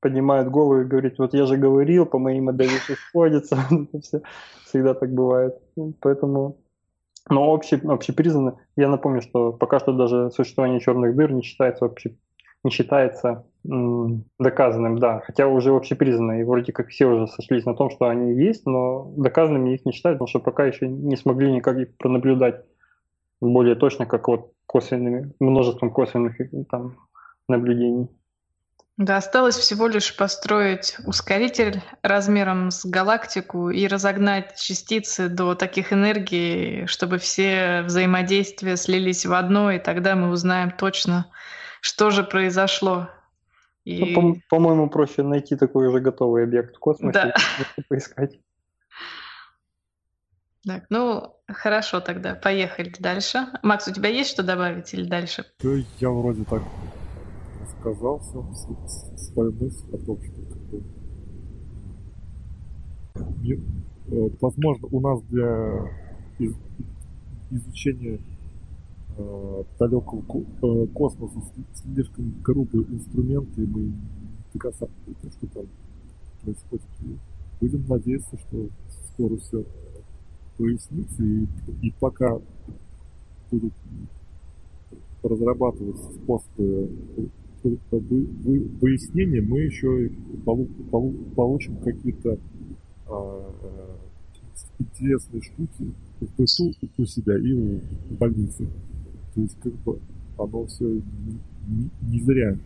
[0.00, 3.56] поднимает голову и говорит, вот я же говорил, по моей модели все сходится.
[4.66, 5.58] Всегда так бывает.
[6.00, 6.58] Поэтому
[7.30, 12.16] но обще, общепризнанно, я напомню, что пока что даже существование черных дыр не считается вообще
[12.64, 17.74] не считается м, доказанным, да, хотя уже общепризнанно, и вроде как все уже сошлись на
[17.74, 21.52] том, что они есть, но доказанными их не считают, потому что пока еще не смогли
[21.52, 22.64] никак их пронаблюдать
[23.52, 26.36] более точно, как вот косвенными, множеством косвенных
[26.70, 26.96] там
[27.48, 28.08] наблюдений.
[28.96, 36.86] Да, осталось всего лишь построить ускоритель размером с галактику и разогнать частицы до таких энергий,
[36.86, 41.26] чтобы все взаимодействия слились в одно, и тогда мы узнаем точно,
[41.80, 43.08] что же произошло.
[43.84, 44.14] И...
[44.14, 47.34] Ну, по- моему проще найти такой уже готовый объект в космосе да.
[47.76, 48.38] и поискать.
[50.64, 53.46] Так, ну, хорошо тогда, поехали дальше.
[53.62, 55.44] Макс, у тебя есть что добавить или дальше?
[56.00, 56.62] Я вроде так
[57.80, 58.54] сказал сам
[59.16, 60.40] свою мысль о том, что
[63.46, 65.90] э, возможно, у нас для
[66.38, 66.54] из,
[67.50, 68.20] изучения
[69.16, 70.22] э, далекого
[70.62, 71.40] э, космоса
[71.74, 73.92] слишком грубые инструменты, и мы
[74.54, 74.86] до конца
[75.30, 75.66] что там
[76.42, 76.86] происходит.
[77.00, 77.18] И
[77.60, 78.68] будем надеяться, что
[79.12, 79.64] скоро все
[80.56, 81.46] прояснится, и,
[81.82, 82.38] и пока
[83.50, 83.72] будут
[85.22, 86.90] разрабатываться способы
[87.62, 90.10] выяснение мы еще
[90.44, 92.38] получим какие-то
[93.06, 93.54] а,
[94.78, 98.66] интересные штуки в ПСУ у себя и в больнице.
[99.34, 99.98] То есть как бы
[100.38, 102.56] оно все не, не, зря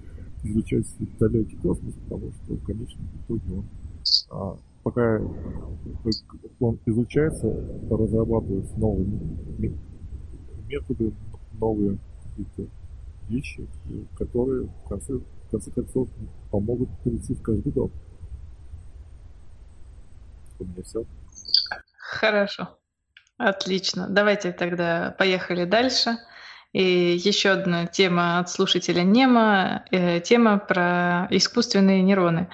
[0.43, 3.65] изучается далекий космос, потому что в конечном итоге он
[4.31, 4.59] а,
[4.89, 5.21] пока
[6.61, 7.47] он изучается,
[7.91, 9.07] разрабатываются новые
[10.67, 11.13] методы,
[11.53, 12.73] новые какие-то
[13.29, 13.69] вещи,
[14.17, 16.09] которые в конце, в конце концов
[16.51, 17.91] помогут перейти в каждый дом.
[20.59, 21.05] У меня все.
[21.99, 22.69] Хорошо.
[23.37, 24.09] Отлично.
[24.09, 26.17] Давайте тогда поехали дальше.
[26.79, 32.47] И еще одна тема от слушателя Нема, э, тема про искусственные нейроны.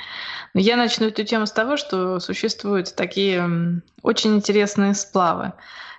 [0.55, 5.53] Я начну эту тему с того, что существуют такие очень интересные сплавы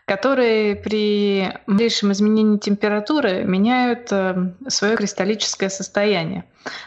[0.08, 6.46] которые при малейшем изменении температуры меняют э, свое кристаллическое состояние.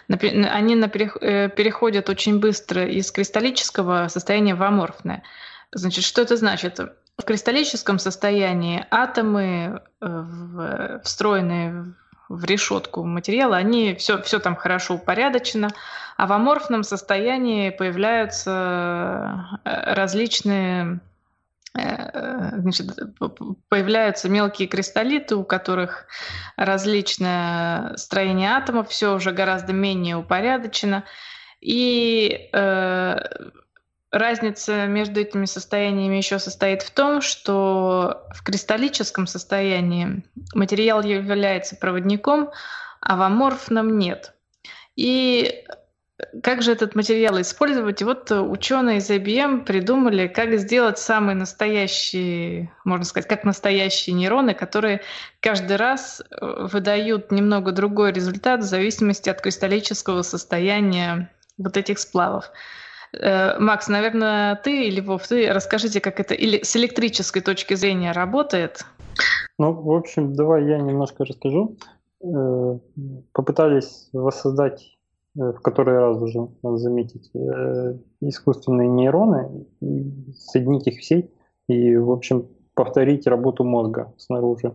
[0.09, 5.25] Они э, переходят очень быстро из кристаллического состояния в аморфное.
[5.73, 6.79] Значит, что это значит?
[7.19, 11.95] В кристаллическом состоянии атомы, э, встроенные
[12.29, 15.69] в решетку материала, они все, все там хорошо упорядочено,
[16.17, 21.01] а в аморфном состоянии появляются различные
[21.79, 22.87] Э, значит,
[23.69, 26.07] появляются мелкие кристаллиты, у которых
[26.57, 31.05] различное строение атомов, все уже гораздо менее упорядочено.
[31.61, 33.17] И э,
[34.11, 42.51] разница между этими состояниями еще состоит в том, что в кристаллическом состоянии материал является проводником,
[43.01, 44.35] а в аморфном нет.
[44.97, 45.65] И
[46.43, 48.01] как же этот материал использовать?
[48.01, 54.55] И вот ученые из IBM придумали, как сделать самые настоящие, можно сказать, как настоящие нейроны,
[54.55, 55.03] которые
[55.41, 62.51] каждый раз э, выдают немного другой результат в зависимости от кристаллического состояния вот этих сплавов.
[63.13, 68.13] Э, Макс, наверное, ты или Вов, ты расскажите, как это или с электрической точки зрения
[68.13, 68.85] работает?
[69.59, 71.77] Ну, в общем, давай я немножко расскажу.
[72.23, 72.79] Э,
[73.33, 74.99] попытались воссоздать
[75.39, 77.31] Э, в который раз уже заметить,
[78.21, 79.67] искусственные нейроны,
[80.35, 81.31] соединить их в сеть
[81.69, 84.75] и, в общем, повторить работу мозга снаружи.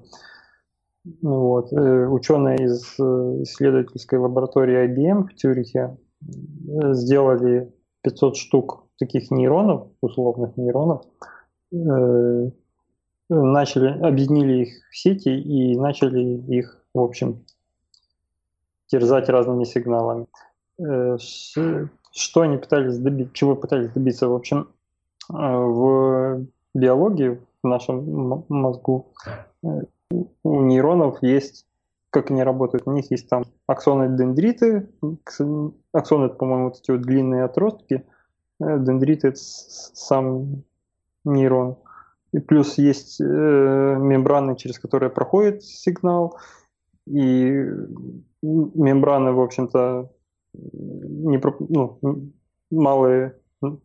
[1.22, 1.74] Вот.
[1.74, 7.74] Э, ученые из исследовательской лаборатории IBM в Тюрихе сделали
[8.04, 11.06] 500 штук таких нейронов, условных нейронов,
[13.30, 17.44] начали, объединили их в сети и начали их, в общем,
[18.88, 20.28] терзать разными сигналами.
[20.80, 24.28] Э, что они пытались добиться, чего пытались добиться?
[24.28, 24.70] В общем,
[25.30, 29.14] э, в биологии, в нашем мозгу,
[29.64, 29.82] э,
[30.44, 31.66] у нейронов есть,
[32.14, 34.88] как они работают, у них есть там аксоны дендриты,
[35.92, 38.06] аксоны по-моему, вот эти вот длинные отростки,
[38.60, 40.64] дендриты это сам
[41.26, 41.78] нейрон.
[42.32, 46.38] И плюс есть э, мембраны, через которые проходит сигнал,
[47.08, 47.66] и
[48.42, 50.12] мембраны, в общем-то,
[50.54, 52.00] не, ну,
[52.72, 53.40] малые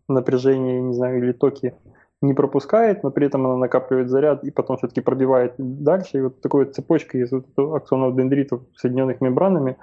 [0.07, 1.75] напряжения, не знаю, или токи
[2.21, 6.19] не пропускает, но при этом она накапливает заряд и потом все-таки пробивает дальше.
[6.19, 9.77] И вот такой вот цепочкой из вот аксонов дендритов, соединенных мембранами,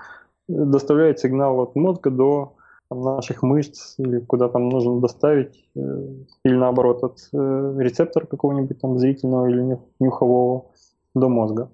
[0.47, 2.55] доставляет сигнал от мозга до
[2.89, 5.79] там, наших мышц или куда там нужно доставить, э,
[6.43, 10.65] или наоборот от э, рецептора какого-нибудь там зрительного или нюхового
[11.13, 11.71] до мозга.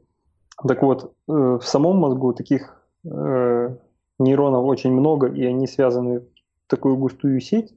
[0.68, 3.76] Так вот, э, в самом мозгу таких э,
[4.20, 6.26] нейронов очень много, и они связаны в
[6.68, 7.74] такую густую сеть,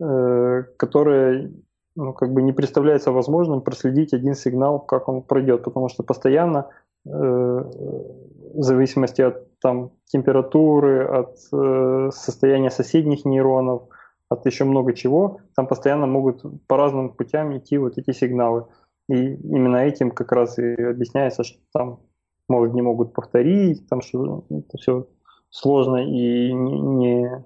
[0.00, 1.52] э, которая
[1.96, 6.68] ну, как бы не представляется возможным проследить один сигнал, как он пройдет, потому что постоянно
[7.06, 13.88] э, в зависимости от там, температуры, от э, состояния соседних нейронов,
[14.28, 18.66] от еще много чего, там постоянно могут по разным путям идти вот эти сигналы.
[19.08, 22.00] И именно этим как раз и объясняется, что там
[22.48, 25.06] может не могут повторить, там что это все
[25.50, 27.44] сложно и не, не,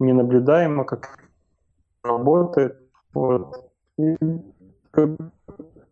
[0.00, 1.25] не наблюдаемо, как
[2.06, 2.80] работает.
[3.14, 3.70] Вот.
[3.98, 4.16] И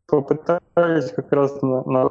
[0.06, 2.08] попытались как раз на, на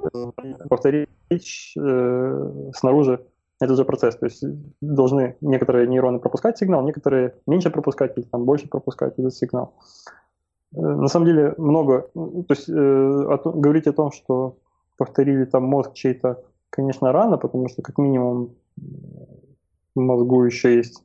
[0.70, 3.26] повторить э, снаружи
[3.60, 4.16] этот же процесс.
[4.18, 4.44] То есть
[4.82, 9.76] должны некоторые нейроны пропускать сигнал, некоторые меньше пропускать или там больше пропускать этот сигнал.
[10.76, 14.58] Э, на самом деле много, то есть э, о, говорить о том, что
[14.98, 18.56] повторили там мозг чей-то, конечно, рано, потому что как минимум
[19.96, 21.04] в мозгу еще есть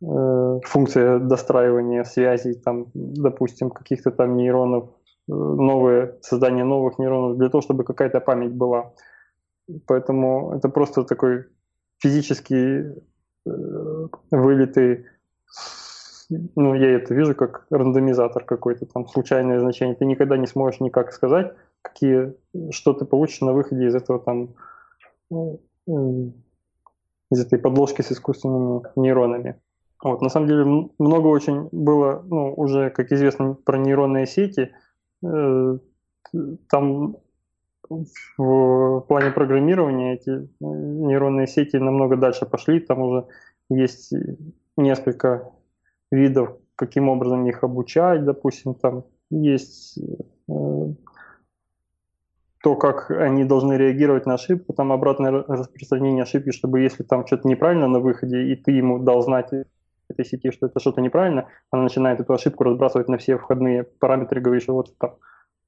[0.00, 4.90] функция достраивания связей, там, допустим, каких-то там нейронов,
[5.28, 8.92] э, новые, создание новых нейронов, для того, чтобы какая-то память была.
[9.86, 11.46] Поэтому это просто такой
[11.98, 12.94] физический
[13.46, 15.06] э, вылитый,
[16.56, 19.94] ну, я это вижу как рандомизатор какой-то, там, случайное значение.
[19.94, 22.34] Ты никогда не сможешь никак сказать, какие,
[22.70, 24.54] что ты получишь на выходе из этого там,
[27.30, 29.60] из этой подложки с искусственными нейронами.
[30.02, 34.72] Вот, на самом деле много очень было, ну, уже, как известно, про нейронные сети.
[35.24, 35.78] Э,
[36.68, 37.16] там
[38.36, 42.80] в плане программирования эти э, нейронные сети намного дальше пошли.
[42.80, 43.26] Там уже
[43.70, 44.12] есть
[44.76, 45.50] несколько
[46.10, 49.98] видов, каким образом их обучать, допустим, там есть
[50.48, 50.52] э,
[52.62, 57.48] то, как они должны реагировать на ошибку, там обратное распространение ошибки, чтобы если там что-то
[57.48, 59.50] неправильно на выходе, и ты ему дал знать
[60.08, 64.40] этой сети, что это что-то неправильно, она начинает эту ошибку разбрасывать на все входные параметры,
[64.40, 65.16] говорит, что вот там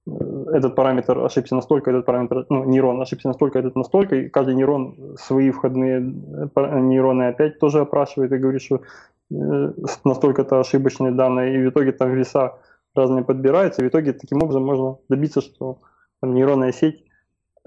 [0.06, 4.54] э, этот параметр ошибся настолько, этот параметр, ну, нейрон ошибся настолько, этот настолько, и каждый
[4.54, 8.82] нейрон свои входные э, нейроны опять тоже опрашивает и говорит, что
[9.30, 9.72] э,
[10.04, 12.58] настолько-то ошибочные данные, и в итоге там веса
[12.94, 15.78] разные подбираются, и в итоге таким образом можно добиться, что
[16.20, 17.04] там, нейронная сеть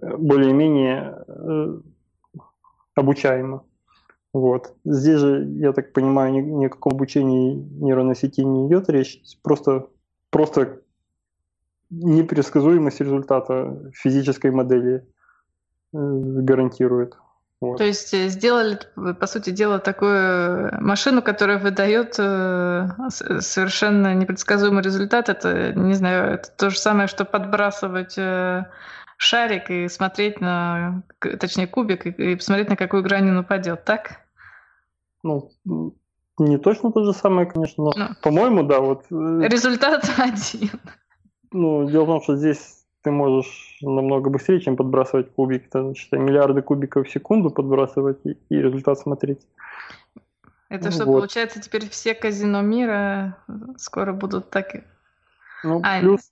[0.02, 1.18] более-менее
[2.95, 3.64] обучаема.
[4.33, 4.73] Вот.
[4.85, 9.21] Здесь же, я так понимаю, ни, ни о каком обучении нейронной сети не идет речь.
[9.41, 9.87] Просто,
[10.29, 10.79] просто
[11.89, 15.05] непредсказуемость результата физической модели
[15.93, 17.17] э, гарантирует.
[17.59, 17.77] Вот.
[17.77, 18.79] То есть э, сделали,
[19.19, 25.27] по сути дела, такую машину, которая выдает э, совершенно непредсказуемый результат.
[25.27, 28.17] Это, не знаю, это то же самое, что подбрасывать
[29.22, 34.22] шарик и смотреть на, точнее, кубик, и, и посмотреть, на какую грань он упадет, так?
[35.22, 35.52] Ну,
[36.39, 39.06] не точно то же самое, конечно, но, ну, по-моему, да, вот...
[39.11, 40.72] Э, результат один.
[41.52, 45.68] Ну, дело в том, что здесь ты можешь намного быстрее, чем подбрасывать кубики.
[45.68, 49.45] Там, считай, миллиарды кубиков в секунду подбрасывать и, и результат смотреть.
[50.69, 51.19] Это что, вот.
[51.19, 53.38] получается, теперь все казино мира
[53.77, 54.84] скоро будут так...
[55.64, 56.31] Ну, а, плюс,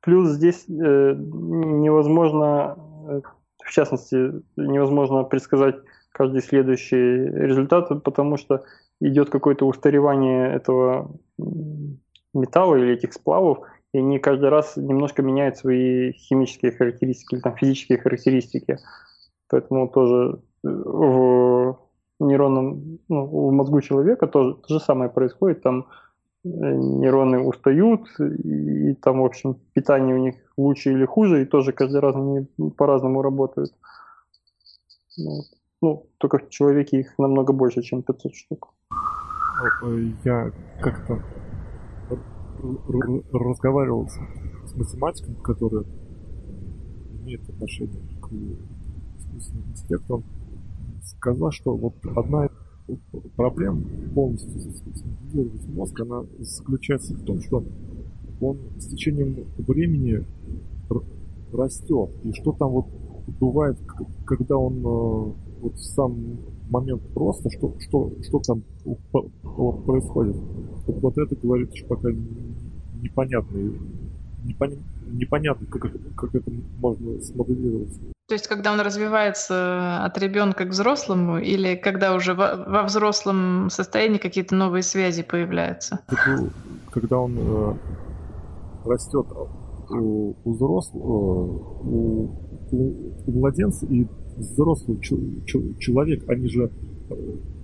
[0.00, 2.76] Плюс здесь э, невозможно,
[3.08, 3.20] э,
[3.64, 5.76] в частности, невозможно предсказать
[6.12, 8.64] каждый следующий результат, потому что
[9.00, 11.10] идет какое-то устаревание этого
[12.34, 13.60] металла или этих сплавов,
[13.92, 18.78] и они каждый раз немножко меняют свои химические характеристики или там физические характеристики.
[19.48, 21.76] Поэтому тоже э, в
[22.20, 25.62] нейронном, ну, в мозгу человека тоже то же самое происходит.
[25.62, 25.88] Там
[26.44, 32.00] нейроны устают, и там, в общем, питание у них лучше или хуже, и тоже каждый
[32.00, 32.46] раз они
[32.76, 33.72] по-разному работают.
[35.18, 35.44] Вот.
[35.82, 38.74] Ну, только в человеке их намного больше, чем 500 штук.
[39.82, 41.22] Э, я как-то
[43.32, 45.86] разговаривал с математиком, который
[47.22, 48.28] имеет отношение к
[49.18, 50.14] искусственному интеллекту.
[50.14, 50.24] Он
[51.02, 52.48] сказал, что вот одна
[53.36, 53.84] проблем
[54.14, 54.60] полностью
[55.74, 57.64] мозг, она заключается в том, что
[58.40, 60.24] он с течением времени
[61.52, 62.10] растет.
[62.24, 62.86] И что там вот
[63.38, 63.78] бывает,
[64.24, 66.38] когда он э, вот сам
[66.70, 68.62] момент роста, что, что, что там
[69.86, 70.36] происходит.
[70.86, 72.08] Вот, вот это говорит, что пока
[73.02, 73.72] непонятно,
[74.44, 74.70] непон,
[75.12, 77.98] непонятно как, как это можно смоделировать.
[78.30, 83.70] То есть, когда он развивается от ребенка к взрослому, или когда уже во, во взрослом
[83.70, 85.98] состоянии какие-то новые связи появляются?
[86.92, 87.74] Когда он э,
[88.84, 89.26] растет
[89.90, 92.24] у, у взрослого, э, у,
[92.70, 96.70] у, младенца и взрослый человек, они же
[97.10, 97.14] э,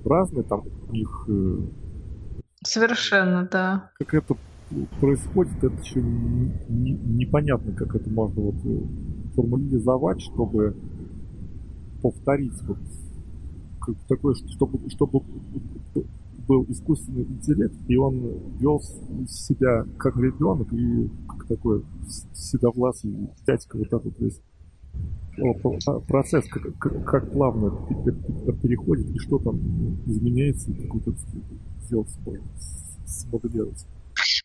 [0.05, 1.29] разные, там у них...
[1.29, 1.59] Э,
[2.65, 3.91] Совершенно, да.
[4.01, 4.35] Как это
[5.01, 8.57] происходит, это еще не, не, непонятно, как это можно вот
[9.37, 10.77] э, формализовать, чтобы
[12.03, 12.79] повторить вот
[14.09, 15.23] такое, чтобы, чтобы
[16.47, 18.81] был искусственный интеллект, и он вел
[19.27, 21.85] себя как ребенок и как такой
[22.33, 24.41] седовласый дядька вот этот весь
[26.07, 27.71] процесс, как, как, как плавно
[28.63, 29.59] переходит и что там
[30.07, 31.19] изменяется, как вот это
[31.83, 32.09] сделать,
[33.07, 33.87] смоделировать.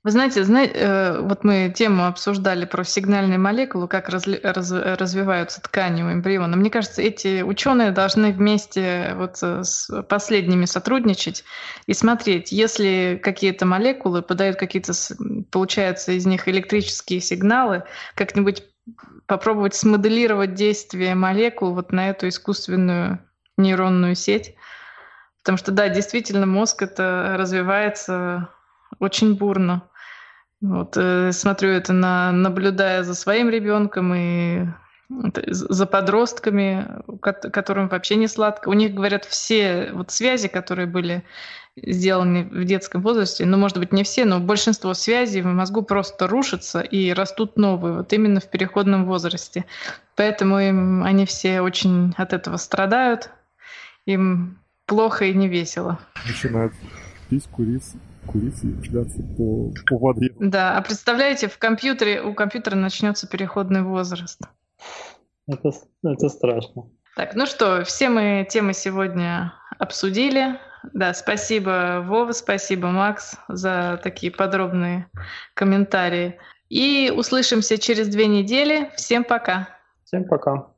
[0.03, 5.61] Вы знаете, знаете, э, вот мы тему обсуждали про сигнальные молекулы, как разли, раз, развиваются
[5.61, 6.57] ткани у эмбриона.
[6.57, 11.43] Мне кажется, эти ученые должны вместе вот с последними сотрудничать
[11.85, 14.93] и смотреть, если какие-то молекулы подают какие-то,
[15.51, 17.83] получается, из них электрические сигналы,
[18.15, 18.63] как-нибудь
[19.27, 23.19] попробовать смоделировать действие молекул вот на эту искусственную
[23.55, 24.55] нейронную сеть.
[25.43, 28.49] Потому что, да, действительно, мозг это развивается
[28.99, 29.83] очень бурно.
[30.61, 34.65] Вот, э, смотрю это, на, наблюдая за своим ребенком и
[35.47, 36.87] за подростками,
[37.21, 38.69] которым вообще не сладко.
[38.69, 41.23] У них, говорят, все вот связи, которые были
[41.75, 46.27] сделаны в детском возрасте, ну, может быть, не все, но большинство связей в мозгу просто
[46.27, 49.65] рушатся и растут новые, вот именно в переходном возрасте.
[50.15, 53.31] Поэтому им, они все очень от этого страдают,
[54.05, 55.99] им плохо и не весело.
[56.27, 56.73] Начинают
[57.29, 57.93] пить, курить,
[58.25, 58.73] курить и
[59.37, 60.33] по, по воде.
[60.39, 64.41] Да, а представляете, в компьютере, у компьютера начнется переходный возраст.
[65.47, 65.71] Это,
[66.03, 66.89] это страшно.
[67.15, 70.59] Так, ну что, все мы темы сегодня обсудили.
[70.93, 75.07] Да, спасибо, Вова, спасибо, Макс, за такие подробные
[75.53, 76.37] комментарии.
[76.69, 78.89] И услышимся через две недели.
[78.95, 79.67] Всем пока.
[80.05, 80.70] Всем пока.